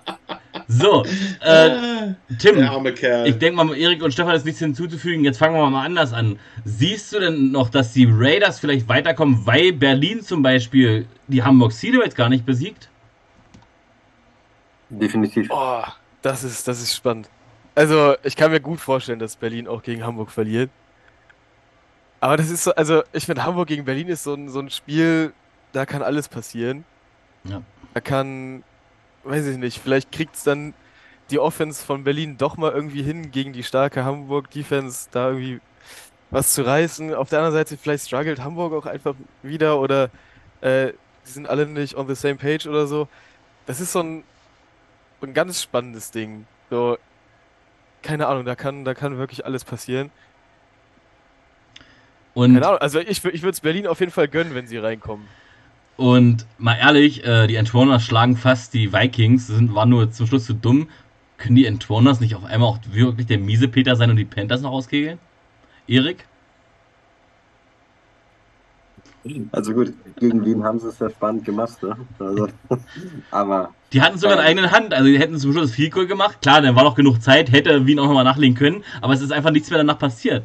[0.67, 1.04] So,
[1.41, 3.28] äh, Tim, der arme Kerl.
[3.28, 5.23] ich denke mal, Erik und Stefan ist nichts hinzuzufügen.
[5.23, 6.39] Jetzt fangen wir mal anders an.
[6.65, 11.71] Siehst du denn noch, dass die Raiders vielleicht weiterkommen, weil Berlin zum Beispiel die Hamburg
[11.71, 12.89] Sea jetzt gar nicht besiegt?
[14.89, 15.47] Definitiv.
[15.49, 15.84] Oh,
[16.21, 17.30] das ist, das ist spannend.
[17.76, 20.69] Also, ich kann mir gut vorstellen, dass Berlin auch gegen Hamburg verliert.
[22.19, 24.69] Aber das ist so, also ich finde, Hamburg gegen Berlin ist so ein, so ein
[24.69, 25.34] Spiel,
[25.73, 26.86] da kann alles passieren.
[27.43, 27.62] Ja.
[27.93, 28.63] Da kann,
[29.24, 30.74] weiß ich nicht, vielleicht kriegt es dann
[31.30, 35.62] die Offense von Berlin doch mal irgendwie hin, gegen die starke Hamburg-Defense da irgendwie
[36.30, 37.14] was zu reißen.
[37.14, 40.10] Auf der anderen Seite, vielleicht struggelt Hamburg auch einfach wieder oder
[40.62, 40.94] äh,
[41.26, 43.08] die sind alle nicht on the same page oder so.
[43.66, 44.24] Das ist so ein,
[45.22, 46.46] ein ganz spannendes Ding.
[46.70, 46.98] So,
[48.02, 50.12] keine Ahnung, da kann, da kann wirklich alles passieren.
[52.34, 54.78] Und, Keine Ahnung, also ich, ich würde es Berlin auf jeden Fall gönnen, wenn sie
[54.78, 55.28] reinkommen.
[55.97, 60.46] Und mal ehrlich, äh, die Antonas schlagen fast die Vikings, sind, waren nur zum Schluss
[60.46, 60.87] zu dumm.
[61.37, 64.62] Können die Antonas nicht auf einmal auch wirklich der miese Peter sein und die Panthers
[64.62, 65.19] noch auskegeln?
[65.87, 66.25] Erik?
[69.54, 71.96] Also gut, gegen Wien haben sie es ja spannend gemacht, ne?
[72.19, 72.50] Also,
[73.31, 73.73] aber.
[73.94, 76.41] Die hatten sogar eine eigene Hand, also die hätten zum Schluss viel Goal gemacht.
[76.41, 79.31] Klar, dann war noch genug Zeit, hätte Wien auch nochmal nachlegen können, aber es ist
[79.31, 80.44] einfach nichts mehr danach passiert.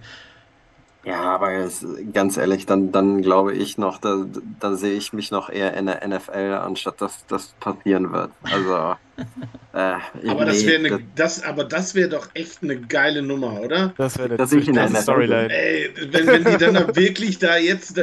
[1.05, 4.27] Ja, aber es, ganz ehrlich, dann, dann glaube ich noch, da,
[4.61, 8.31] da sehe ich mich noch eher in der NFL, anstatt dass das passieren wird.
[8.43, 8.97] Also.
[9.75, 13.93] Äh, aber, das eine, das, aber das wäre doch echt eine geile Nummer, oder?
[13.97, 14.37] Das wäre
[14.69, 15.53] eine Storyline.
[15.53, 17.97] Ey, wenn, wenn die dann da wirklich da jetzt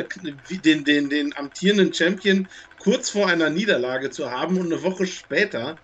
[0.64, 2.48] den, den, den amtierenden Champion
[2.80, 5.76] kurz vor einer Niederlage zu haben und eine Woche später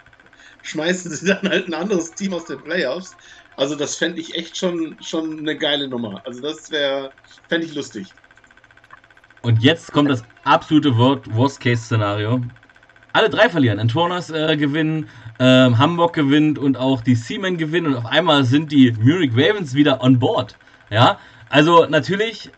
[0.62, 3.16] schmeißen sie dann halt ein anderes Team aus den Playoffs.
[3.58, 6.22] Also das fände ich echt schon, schon eine geile Nummer.
[6.26, 7.12] Also das wäre,
[7.47, 8.08] fände ich lustig.
[9.41, 12.41] Und jetzt kommt das absolute Worst-Case-Szenario.
[13.14, 13.80] Alle drei verlieren.
[13.80, 17.88] Antonas äh, gewinnen, äh, Hamburg gewinnt und auch die Seamen gewinnen.
[17.88, 20.56] Und auf einmal sind die Munich Ravens wieder on board.
[20.89, 22.49] Ja, also natürlich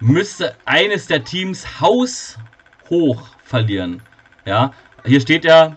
[0.00, 4.02] müsste eines der Teams haushoch verlieren.
[4.44, 4.72] Ja,
[5.04, 5.76] hier steht ja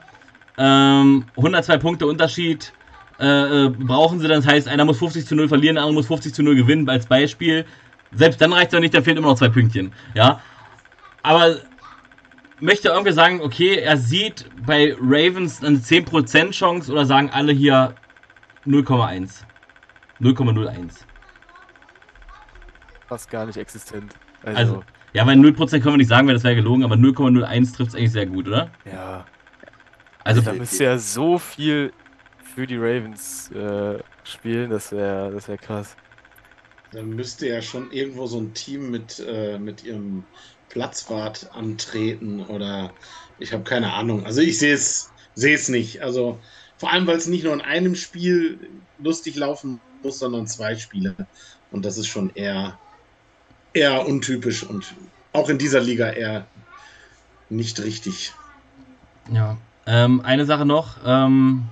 [0.57, 2.73] ähm, 102 Punkte Unterschied
[3.21, 4.41] äh, äh, brauchen sie dann.
[4.41, 6.89] Das heißt, einer muss 50 zu 0 verlieren, der andere muss 50 zu 0 gewinnen,
[6.89, 7.65] als Beispiel.
[8.13, 9.93] Selbst dann reicht es ja nicht, da fehlen immer noch zwei Pünktchen.
[10.15, 10.41] Ja.
[11.23, 11.57] Aber
[12.59, 17.93] möchte irgendwie sagen, okay, er sieht bei Ravens eine 10% Chance oder sagen alle hier
[18.65, 19.43] 0,1.
[20.19, 20.91] 0,01.
[23.07, 24.13] Fast gar nicht existent.
[24.43, 27.75] Also, also ja, weil 0% können wir nicht sagen, weil das wäre gelogen, aber 0,01
[27.75, 28.69] trifft es eigentlich sehr gut, oder?
[28.85, 29.25] Ja.
[30.23, 31.91] Also, da müsste ja so viel
[32.51, 35.95] für die Ravens äh, spielen, das wäre das wär krass.
[36.91, 40.23] Dann müsste ja schon irgendwo so ein Team mit, äh, mit ihrem
[40.69, 42.91] Platzwart antreten oder
[43.39, 44.25] ich habe keine Ahnung.
[44.25, 46.01] Also ich sehe es sehe es nicht.
[46.01, 46.39] Also
[46.77, 48.59] vor allem, weil es nicht nur in einem Spiel
[48.99, 51.15] lustig laufen muss, sondern zwei Spiele.
[51.71, 52.79] Und das ist schon eher,
[53.73, 54.93] eher untypisch und
[55.33, 56.45] auch in dieser Liga eher
[57.49, 58.33] nicht richtig.
[59.31, 60.97] Ja, ähm, eine Sache noch.
[61.05, 61.65] Ähm,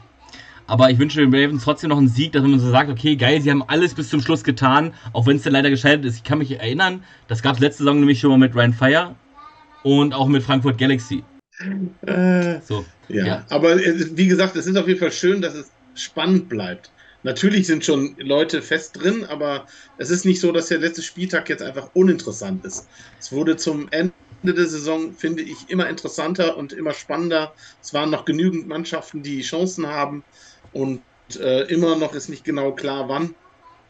[0.70, 3.42] aber ich wünsche den Ravens trotzdem noch einen Sieg, dass man so sagt, okay, geil,
[3.42, 6.18] sie haben alles bis zum Schluss getan, auch wenn es dann leider gescheitert ist.
[6.18, 9.16] Ich kann mich erinnern, das gab es letzte Saison nämlich schon mal mit Ryan Fire
[9.84, 11.24] und auch mit Frankfurt Galaxy.
[12.06, 13.26] Äh, so, ja.
[13.26, 16.92] ja, aber äh, wie gesagt, es ist auf jeden Fall schön, dass es spannend bleibt.
[17.24, 19.66] Natürlich sind schon Leute fest drin, aber
[19.98, 22.88] es ist nicht so, dass der letzte Spieltag jetzt einfach uninteressant ist.
[23.20, 24.14] Es wurde zum Ende
[24.44, 27.54] der Saison, finde ich, immer interessanter und immer spannender.
[27.82, 30.24] Es waren noch genügend Mannschaften, die Chancen haben.
[30.74, 31.02] Und
[31.40, 33.36] äh, immer noch ist nicht genau klar, wann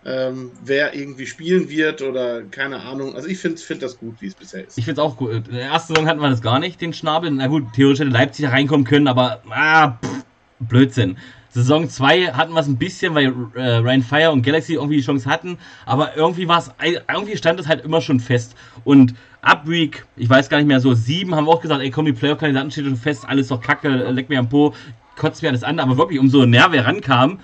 [0.06, 3.16] ähm, wer irgendwie spielen wird oder keine Ahnung.
[3.16, 4.78] Also ich finde find das gut, wie es bisher ist.
[4.78, 5.32] Ich finde es auch gut.
[5.32, 7.30] In der ersten Saison hatten wir das gar nicht, den Schnabel.
[7.32, 10.24] Na gut, theoretisch hätte Leipzig reinkommen können, aber ah, pff,
[10.60, 11.18] Blödsinn.
[11.52, 15.28] Saison 2 hatten wir es ein bisschen, weil äh, Fire und Galaxy irgendwie die Chance
[15.28, 18.56] hatten, aber irgendwie war es, irgendwie stand es halt immer schon fest.
[18.84, 21.90] Und ab Week, ich weiß gar nicht mehr, so 7 haben wir auch gesagt, ey
[21.90, 24.76] komm, die Playoff-Kandidaten stehen schon fest, alles doch kacke, leck mir am Po,
[25.20, 27.40] kotzt mir alles an, aber wirklich, umso näher wir rankamen,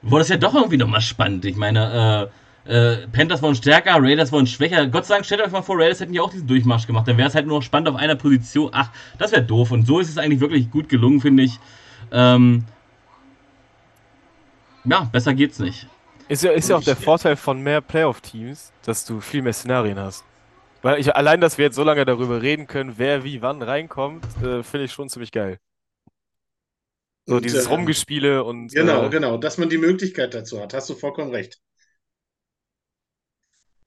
[0.00, 1.44] wurde es ja doch irgendwie nochmal spannend.
[1.44, 2.30] Ich meine,
[2.66, 4.86] äh, äh, Panthers waren stärker, Raiders waren schwächer.
[4.86, 7.08] Gott sei Dank, stellt euch mal vor, Raiders hätten ja auch diesen Durchmarsch gemacht.
[7.08, 8.70] Dann wäre es halt nur noch spannend auf einer Position.
[8.72, 9.70] Ach, das wäre doof.
[9.70, 11.58] Und so ist es eigentlich wirklich gut gelungen, finde ich.
[12.12, 12.64] Ähm,
[14.84, 15.86] ja, besser geht's nicht.
[16.28, 19.98] Ist ja, ist ja auch der Vorteil von mehr Playoff-Teams, dass du viel mehr Szenarien
[19.98, 20.24] hast.
[20.82, 24.24] Weil ich allein, dass wir jetzt so lange darüber reden können, wer wie wann reinkommt,
[24.42, 25.58] äh, finde ich schon ziemlich geil.
[27.30, 28.72] So und, dieses äh, Rumgespiele und.
[28.72, 30.74] Genau, äh, genau, dass man die Möglichkeit dazu hat.
[30.74, 31.60] Hast du vollkommen recht.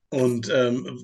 [0.07, 1.03] Und ähm,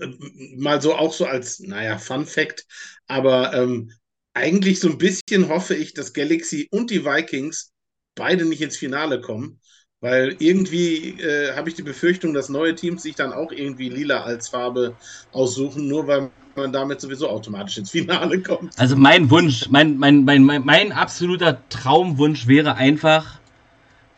[0.56, 2.66] mal so auch so als, naja, Fun Fact,
[3.08, 3.92] aber ähm,
[4.34, 7.74] eigentlich so ein bisschen hoffe ich, dass Galaxy und die Vikings
[8.16, 9.60] beide nicht ins Finale kommen,
[10.00, 14.24] weil irgendwie äh, habe ich die Befürchtung, dass neue Teams sich dann auch irgendwie lila
[14.24, 14.96] als Farbe
[15.32, 18.78] aussuchen, nur weil man damit sowieso automatisch ins Finale kommt.
[18.80, 23.40] Also mein Wunsch, mein, mein, mein, mein, mein absoluter Traumwunsch wäre einfach,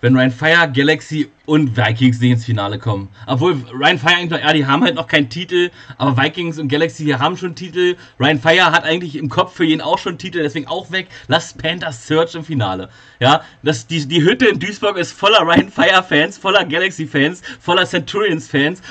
[0.01, 3.09] wenn Ryan Fire, Galaxy und Vikings nicht ins Finale kommen.
[3.27, 7.03] Obwohl Ryan Fire eigentlich, ja, die haben halt noch keinen Titel, aber Vikings und Galaxy
[7.03, 7.95] hier haben schon Titel.
[8.19, 11.07] Ryan Fire hat eigentlich im Kopf für jeden auch schon Titel, deswegen auch weg.
[11.27, 12.89] Lass Panthers Search im Finale.
[13.19, 17.41] Ja, das, die, die Hütte in Duisburg ist voller Ryan Fire Fans, voller Galaxy Fans,
[17.59, 18.81] voller Centurions Fans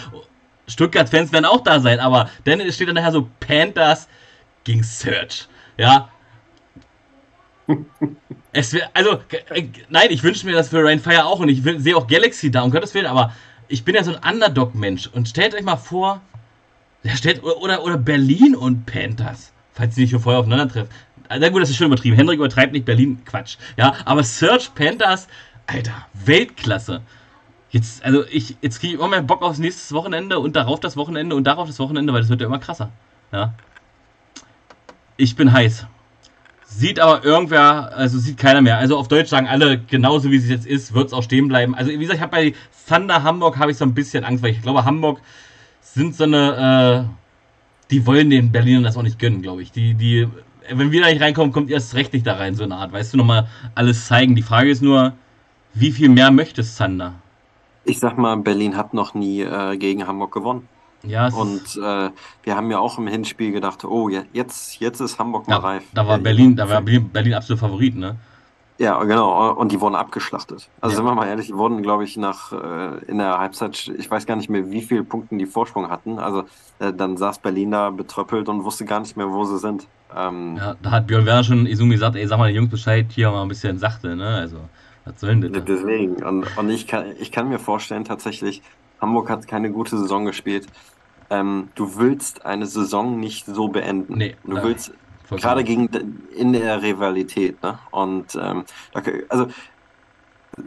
[0.71, 4.09] Stuttgart-Fans werden auch da sein, aber dann steht dann nachher so Panthers
[4.65, 5.49] gegen Search.
[5.77, 6.09] Ja.
[8.53, 9.19] es wäre, also,
[9.51, 12.51] äh, nein, ich wünsche mir das für Rain Fire auch und ich sehe auch Galaxy
[12.51, 13.33] da, um Gottes Willen, aber
[13.69, 16.21] ich bin ja so ein Underdog-Mensch und stellt euch mal vor,
[17.05, 20.91] der stellt, oder, oder Berlin und Panthers, falls sie nicht schon vorher aufeinandertreffen.
[21.29, 22.17] Na gut, das ist schon übertrieben.
[22.17, 23.57] Hendrik übertreibt nicht Berlin, Quatsch.
[23.77, 25.29] Ja, aber Search Panthers,
[25.69, 27.03] Alter, Weltklasse.
[27.71, 30.97] Jetzt, also ich, jetzt kriege ich immer mehr Bock aufs nächste Wochenende und darauf das
[30.97, 32.91] Wochenende und darauf das Wochenende, weil das wird ja immer krasser.
[33.33, 33.55] Ja.
[35.17, 35.87] Ich bin heiß.
[36.65, 38.79] Sieht aber irgendwer, also sieht keiner mehr.
[38.79, 41.75] Also auf Deutsch sagen alle, genauso wie es jetzt ist, wird es auch stehen bleiben.
[41.75, 42.55] Also wie gesagt, ich habe bei
[42.89, 45.21] Thunder Hamburg habe ich so ein bisschen Angst, weil ich glaube, Hamburg
[45.81, 49.73] sind so eine, äh, die wollen den Berlinern das auch nicht gönnen, glaube ich.
[49.73, 50.29] Die, die,
[50.71, 52.93] wenn wir da nicht reinkommen, kommt ihr erst recht nicht da rein, so eine Art.
[52.93, 54.35] Weißt du, nochmal alles zeigen.
[54.37, 55.13] Die Frage ist nur,
[55.75, 57.15] wie viel mehr möchte Thunder?
[57.85, 60.69] Ich sag mal, Berlin hat noch nie äh, gegen Hamburg gewonnen.
[61.03, 62.11] Ja, Und äh,
[62.43, 65.85] wir haben ja auch im Hinspiel gedacht, oh, jetzt, jetzt ist Hamburg mal ja, reif.
[65.95, 68.17] da war Berlin, da war Berlin, Berlin absolut Favorit, ne?
[68.79, 69.53] Ja, genau.
[69.53, 70.69] Und die wurden abgeschlachtet.
[70.81, 70.97] Also Ja.
[70.97, 74.25] sind wir mal ehrlich, die wurden, glaube ich, nach äh, in der Halbzeit, ich weiß
[74.25, 76.19] gar nicht mehr, wie viele Punkten die Vorsprung hatten.
[76.19, 76.45] Also
[76.79, 79.87] äh, dann saß Berlin da betröppelt und wusste gar nicht mehr, wo sie sind.
[80.15, 83.07] Ähm, Ja, da hat Björn Werner schon Izumi gesagt, ey, sag mal den Jungs Bescheid,
[83.11, 84.37] hier mal ein bisschen sachte, ne?
[84.37, 84.57] Also,
[85.11, 85.65] was soll denn das?
[85.65, 86.23] Deswegen.
[86.23, 88.63] Und, und ich kann, ich kann mir vorstellen, tatsächlich,
[89.01, 90.67] Hamburg hat keine gute Saison gespielt.
[91.31, 94.19] Ähm, du willst eine Saison nicht so beenden.
[94.19, 94.93] Nee, du äh, willst
[95.31, 95.89] gerade gegen
[96.37, 97.79] in der Rivalität, ne?
[97.91, 98.65] Und ähm,
[99.29, 99.47] also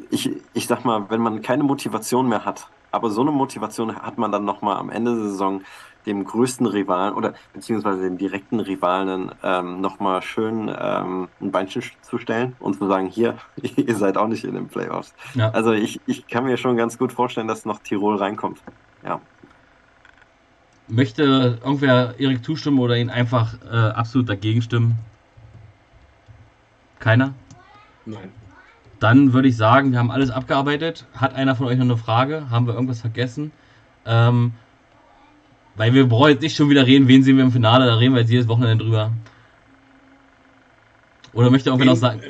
[0.09, 4.17] ich, ich sag mal, wenn man keine Motivation mehr hat, aber so eine Motivation hat
[4.17, 5.61] man dann nochmal am Ende der Saison
[6.05, 12.17] dem größten Rivalen oder beziehungsweise den direkten Rivalen ähm, nochmal schön ähm, ein Beinchen zu
[12.17, 15.13] stellen und zu sagen, hier, ihr seid auch nicht in den Playoffs.
[15.33, 15.49] Ja.
[15.51, 18.59] Also ich, ich kann mir schon ganz gut vorstellen, dass noch Tirol reinkommt.
[19.03, 19.19] Ja.
[20.87, 24.95] Möchte irgendwer Erik zustimmen oder ihn einfach äh, absolut dagegen stimmen?
[26.99, 27.33] Keiner?
[28.05, 28.31] Nein.
[28.99, 31.05] Dann würde ich sagen, wir haben alles abgearbeitet.
[31.15, 32.49] Hat einer von euch noch eine Frage?
[32.49, 33.51] Haben wir irgendwas vergessen?
[34.05, 34.53] Ähm,
[35.75, 38.13] weil wir brauchen jetzt nicht schon wieder reden, wen sehen wir im Finale, da reden
[38.13, 39.11] wir jetzt jedes Wochenende drüber.
[41.33, 42.21] Oder möchte irgendwer noch sagen?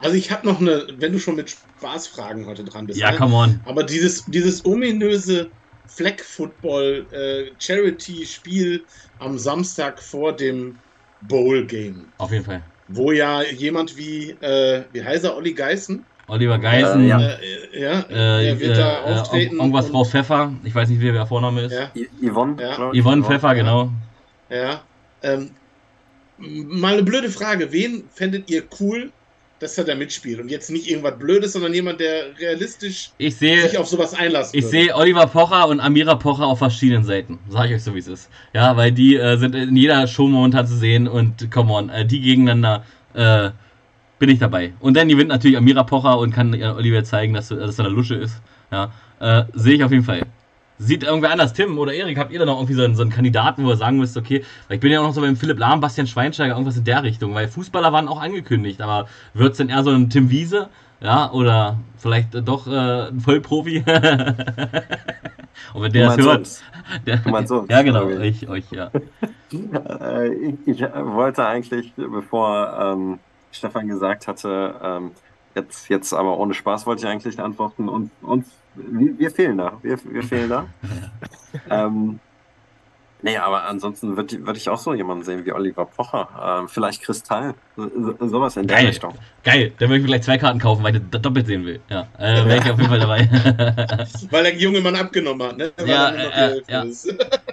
[0.00, 2.98] Also ich habe noch eine, wenn du schon mit Spaßfragen heute dran bist.
[2.98, 3.18] Ja, ne?
[3.18, 3.60] come on.
[3.64, 5.50] Aber dieses, dieses ominöse
[5.86, 8.84] Flag Football äh, Charity Spiel
[9.18, 10.76] am Samstag vor dem
[11.22, 12.62] Bowl Game, Auf jeden Fall.
[12.88, 16.04] wo ja jemand wie, äh, wie heißt er, Olli Geißen?
[16.30, 17.20] Oliver Geisen, Äh, ja.
[17.20, 17.34] Äh,
[17.72, 19.56] äh, ja, äh, er wird da äh, auftreten.
[19.56, 21.72] irgendwas Frau Pfeffer, ich weiß nicht, wie der Vorname ist.
[21.72, 21.90] Ja,
[22.22, 22.92] Yvonne, Ja.
[22.94, 23.90] Yvonne Pfeffer, genau.
[24.48, 24.80] ja.
[25.22, 25.50] Ähm,
[26.38, 27.70] mal eine blöde Frage.
[27.72, 29.10] Wen fändet ihr cool,
[29.58, 30.40] dass er da mitspielt?
[30.40, 34.58] Und jetzt nicht irgendwas Blödes, sondern jemand, der realistisch Ich sich sehe, auf sowas einlassen
[34.58, 34.70] ich würde.
[34.84, 37.38] sehe Oliver Pocher und Amira Pocher auf verschiedenen Seiten.
[37.50, 38.30] Sag ich euch so, wie es ist.
[38.54, 42.06] Ja, weil die äh, sind in jeder Show momentan zu sehen und come on, äh,
[42.06, 43.50] die gegeneinander äh,
[44.20, 44.74] bin ich dabei.
[44.78, 47.94] Und dann gewinnt natürlich Amira Pocher und kann äh, Oliver zeigen, dass, dass er eine
[47.94, 48.40] Lusche ist.
[48.70, 50.22] Ja, äh, sehe ich auf jeden Fall.
[50.78, 53.10] Sieht irgendwer anders, Tim oder Erik, habt ihr da noch irgendwie so einen, so einen
[53.10, 55.58] Kandidaten, wo ihr sagen müsst, okay, weil ich bin ja auch noch so beim Philipp
[55.58, 59.58] Lahm, Bastian Schweinsteiger, irgendwas in der Richtung, weil Fußballer waren auch angekündigt, aber wird es
[59.58, 60.68] denn eher so ein Tim Wiese,
[61.00, 63.84] ja, oder vielleicht doch äh, ein Vollprofi?
[65.74, 66.48] Und wenn der das hört,
[67.06, 67.68] der, meinst uns.
[67.68, 68.90] ja genau, ich, euch, ja.
[69.52, 73.18] Äh, ich, ich wollte eigentlich, bevor ähm,
[73.52, 75.10] Stefan gesagt hatte, ähm,
[75.54, 79.78] jetzt, jetzt aber ohne Spaß, wollte ich eigentlich antworten und uns, wir, wir fehlen da.
[79.82, 80.66] Wir, wir fehlen da.
[81.70, 82.20] ähm,
[83.22, 86.28] nee, aber ansonsten würde würd ich auch so jemanden sehen wie Oliver Pocher.
[86.60, 87.54] Ähm, vielleicht Kristall.
[87.76, 88.86] So, so- sowas in der Geil.
[88.86, 89.14] Richtung.
[89.42, 91.80] Geil, dann würde ich mir gleich zwei Karten kaufen, weil ich das doppelt sehen will.
[91.90, 93.28] Ja, äh, wäre ich auf jeden Fall dabei.
[94.30, 95.72] Weil der junge Mann abgenommen hat, ne?
[95.76, 96.84] Weil Ja, er äh, ja.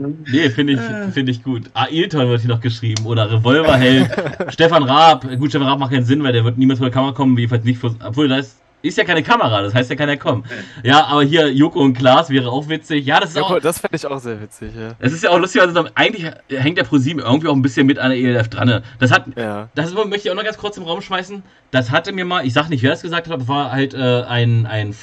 [0.00, 0.32] ist.
[0.32, 1.70] nee, finde ich, find ich gut.
[1.74, 4.10] Ailton wird hier noch geschrieben oder Revolverheld.
[4.52, 5.26] Stefan Raab.
[5.38, 7.64] Gut, Stefan Raab macht keinen Sinn, weil der wird niemals vor der Kamera kommen, jedenfalls
[7.64, 10.42] nicht vor, obwohl da ist, ist ja keine Kamera, das heißt, der kann ja kommen.
[10.82, 13.04] Ja, aber hier Joko und Klaas wäre auch witzig.
[13.04, 14.92] Ja, das ist Ja, auch, cool, das fände ich auch sehr witzig, ja.
[14.98, 17.98] es ist ja auch lustig, also eigentlich hängt der ProSieben irgendwie auch ein bisschen mit
[17.98, 18.68] an der ELF dran.
[18.68, 18.82] ne?
[18.98, 19.68] Das hat, Ja.
[19.74, 21.42] das ist, möchte ich auch noch ganz kurz im Raum schmeißen.
[21.72, 24.22] Das hatte mir mal, ich sag nicht, wer das gesagt hat, aber war halt äh,
[24.22, 24.94] ein, ein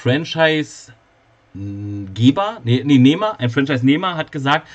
[1.57, 4.67] Franchise-Geber, nee, nee, Nehmer, ein Franchise-Nehmer hat gesagt,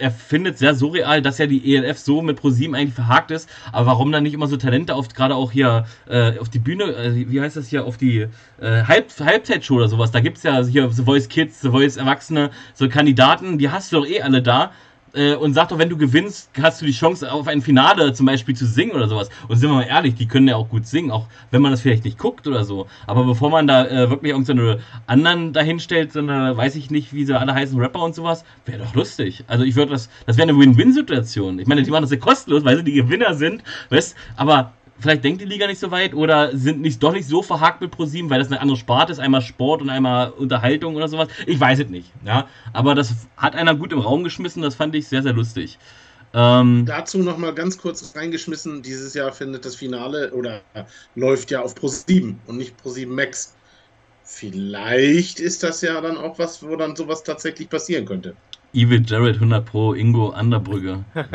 [0.00, 3.86] er findet sehr surreal, dass ja die ELF so mit ProSieben eigentlich verhakt ist, aber
[3.86, 7.28] warum dann nicht immer so Talente auf, gerade auch hier äh, auf die Bühne, äh,
[7.28, 8.28] wie heißt das hier, auf die
[8.60, 12.50] äh, Halb Halbzeitshow oder sowas, da gibt's ja hier The Voice Kids, The Voice Erwachsene,
[12.74, 14.70] so Kandidaten, die hast du doch eh alle da
[15.14, 18.26] äh, und sag doch, wenn du gewinnst, hast du die Chance, auf ein Finale zum
[18.26, 19.28] Beispiel zu singen oder sowas.
[19.48, 21.80] Und sind wir mal ehrlich, die können ja auch gut singen, auch wenn man das
[21.80, 22.86] vielleicht nicht guckt oder so.
[23.06, 27.38] Aber bevor man da äh, wirklich irgendeine anderen dahinstellt, sondern weiß ich nicht, wie sie
[27.38, 29.44] alle heißen, Rapper und sowas, wäre doch lustig.
[29.46, 31.58] Also ich würde das, das wäre eine Win-Win-Situation.
[31.58, 35.24] Ich meine, die machen das ja kostenlos, weil sie die Gewinner sind, weißt, aber vielleicht
[35.24, 38.30] denkt die Liga nicht so weit oder sind nicht doch nicht so verhakt mit ProSieben,
[38.30, 41.28] weil das eine andere Sparte ist, einmal Sport und einmal Unterhaltung oder sowas.
[41.46, 42.48] Ich weiß es nicht, ja.
[42.72, 45.78] Aber das hat einer gut im Raum geschmissen, das fand ich sehr, sehr lustig.
[46.34, 50.60] Ähm, Dazu noch mal ganz kurz reingeschmissen, dieses Jahr findet das Finale oder
[51.14, 53.54] läuft ja auf Pro 7 und nicht Pro 7 Max.
[54.24, 58.36] Vielleicht ist das ja dann auch was, wo dann sowas tatsächlich passieren könnte.
[58.74, 61.04] Evil Jared 100 Pro, Ingo Anderbrügge.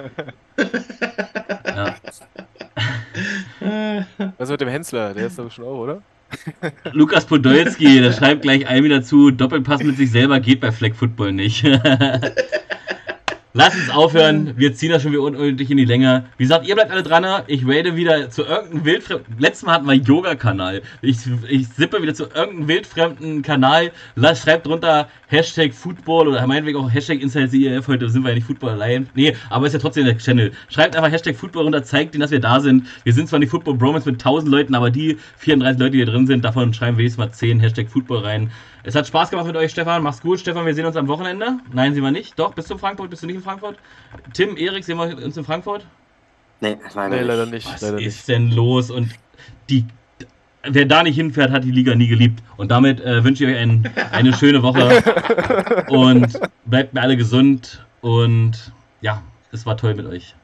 [1.75, 1.95] Ja.
[4.37, 5.13] Was mit dem Hensler?
[5.13, 6.01] Der ist doch schon auch, oder?
[6.93, 10.93] Lukas Podolski, der schreibt gleich ein wieder zu, Doppelpass mit sich selber geht bei Flag
[10.93, 11.63] Football nicht.
[13.55, 14.53] Lass uns aufhören.
[14.57, 16.25] Wir ziehen das schon wieder unnötig in die Länge.
[16.37, 17.43] Wie gesagt, ihr bleibt alle dran.
[17.45, 19.35] Ich rede wieder zu irgendeinem wildfremden.
[19.37, 20.81] Letztes Mal hatten wir Yoga-Kanal.
[21.03, 23.91] Ich, ich sippe wieder zu irgendeinem wildfremden Kanal.
[24.15, 27.87] Lass, schreibt drunter Hashtag Football oder meinetwegen auch Hashtag InsideCEF.
[27.87, 29.07] Heute sind wir ja nicht Football allein.
[29.13, 30.51] Nee, aber ist ja trotzdem der Channel.
[30.69, 32.87] Schreibt einfach Hashtag Football runter, zeigt ihnen, dass wir da sind.
[33.03, 36.07] Wir sind zwar nicht Football Bromance mit 1000 Leuten, aber die 34 Leute, die hier
[36.07, 38.51] drin sind, davon schreiben wir jetzt mal 10 Hashtag Football rein.
[38.85, 40.03] Es hat Spaß gemacht mit euch, Stefan.
[40.03, 40.39] Mach's gut.
[40.41, 41.59] Stefan, wir sehen uns am Wochenende.
[41.71, 42.37] Nein, sehen wir nicht.
[42.37, 43.09] Doch, bist du in Frankfurt?
[43.09, 43.77] Bist du nicht in Frankfurt?
[44.33, 45.85] Tim, Erik, sehen wir uns in Frankfurt?
[46.59, 47.53] Nee, leider, Nee, leider nicht.
[47.65, 47.73] nicht.
[47.73, 48.27] Was leider ist nicht.
[48.27, 48.91] denn los?
[48.91, 49.09] Und
[49.69, 49.85] die,
[50.63, 52.43] wer da nicht hinfährt, hat die Liga nie geliebt.
[52.57, 55.85] Und damit äh, wünsche ich euch ein, eine schöne Woche.
[55.89, 57.85] und bleibt mir alle gesund.
[58.01, 59.21] Und ja,
[59.53, 60.35] es war toll mit euch.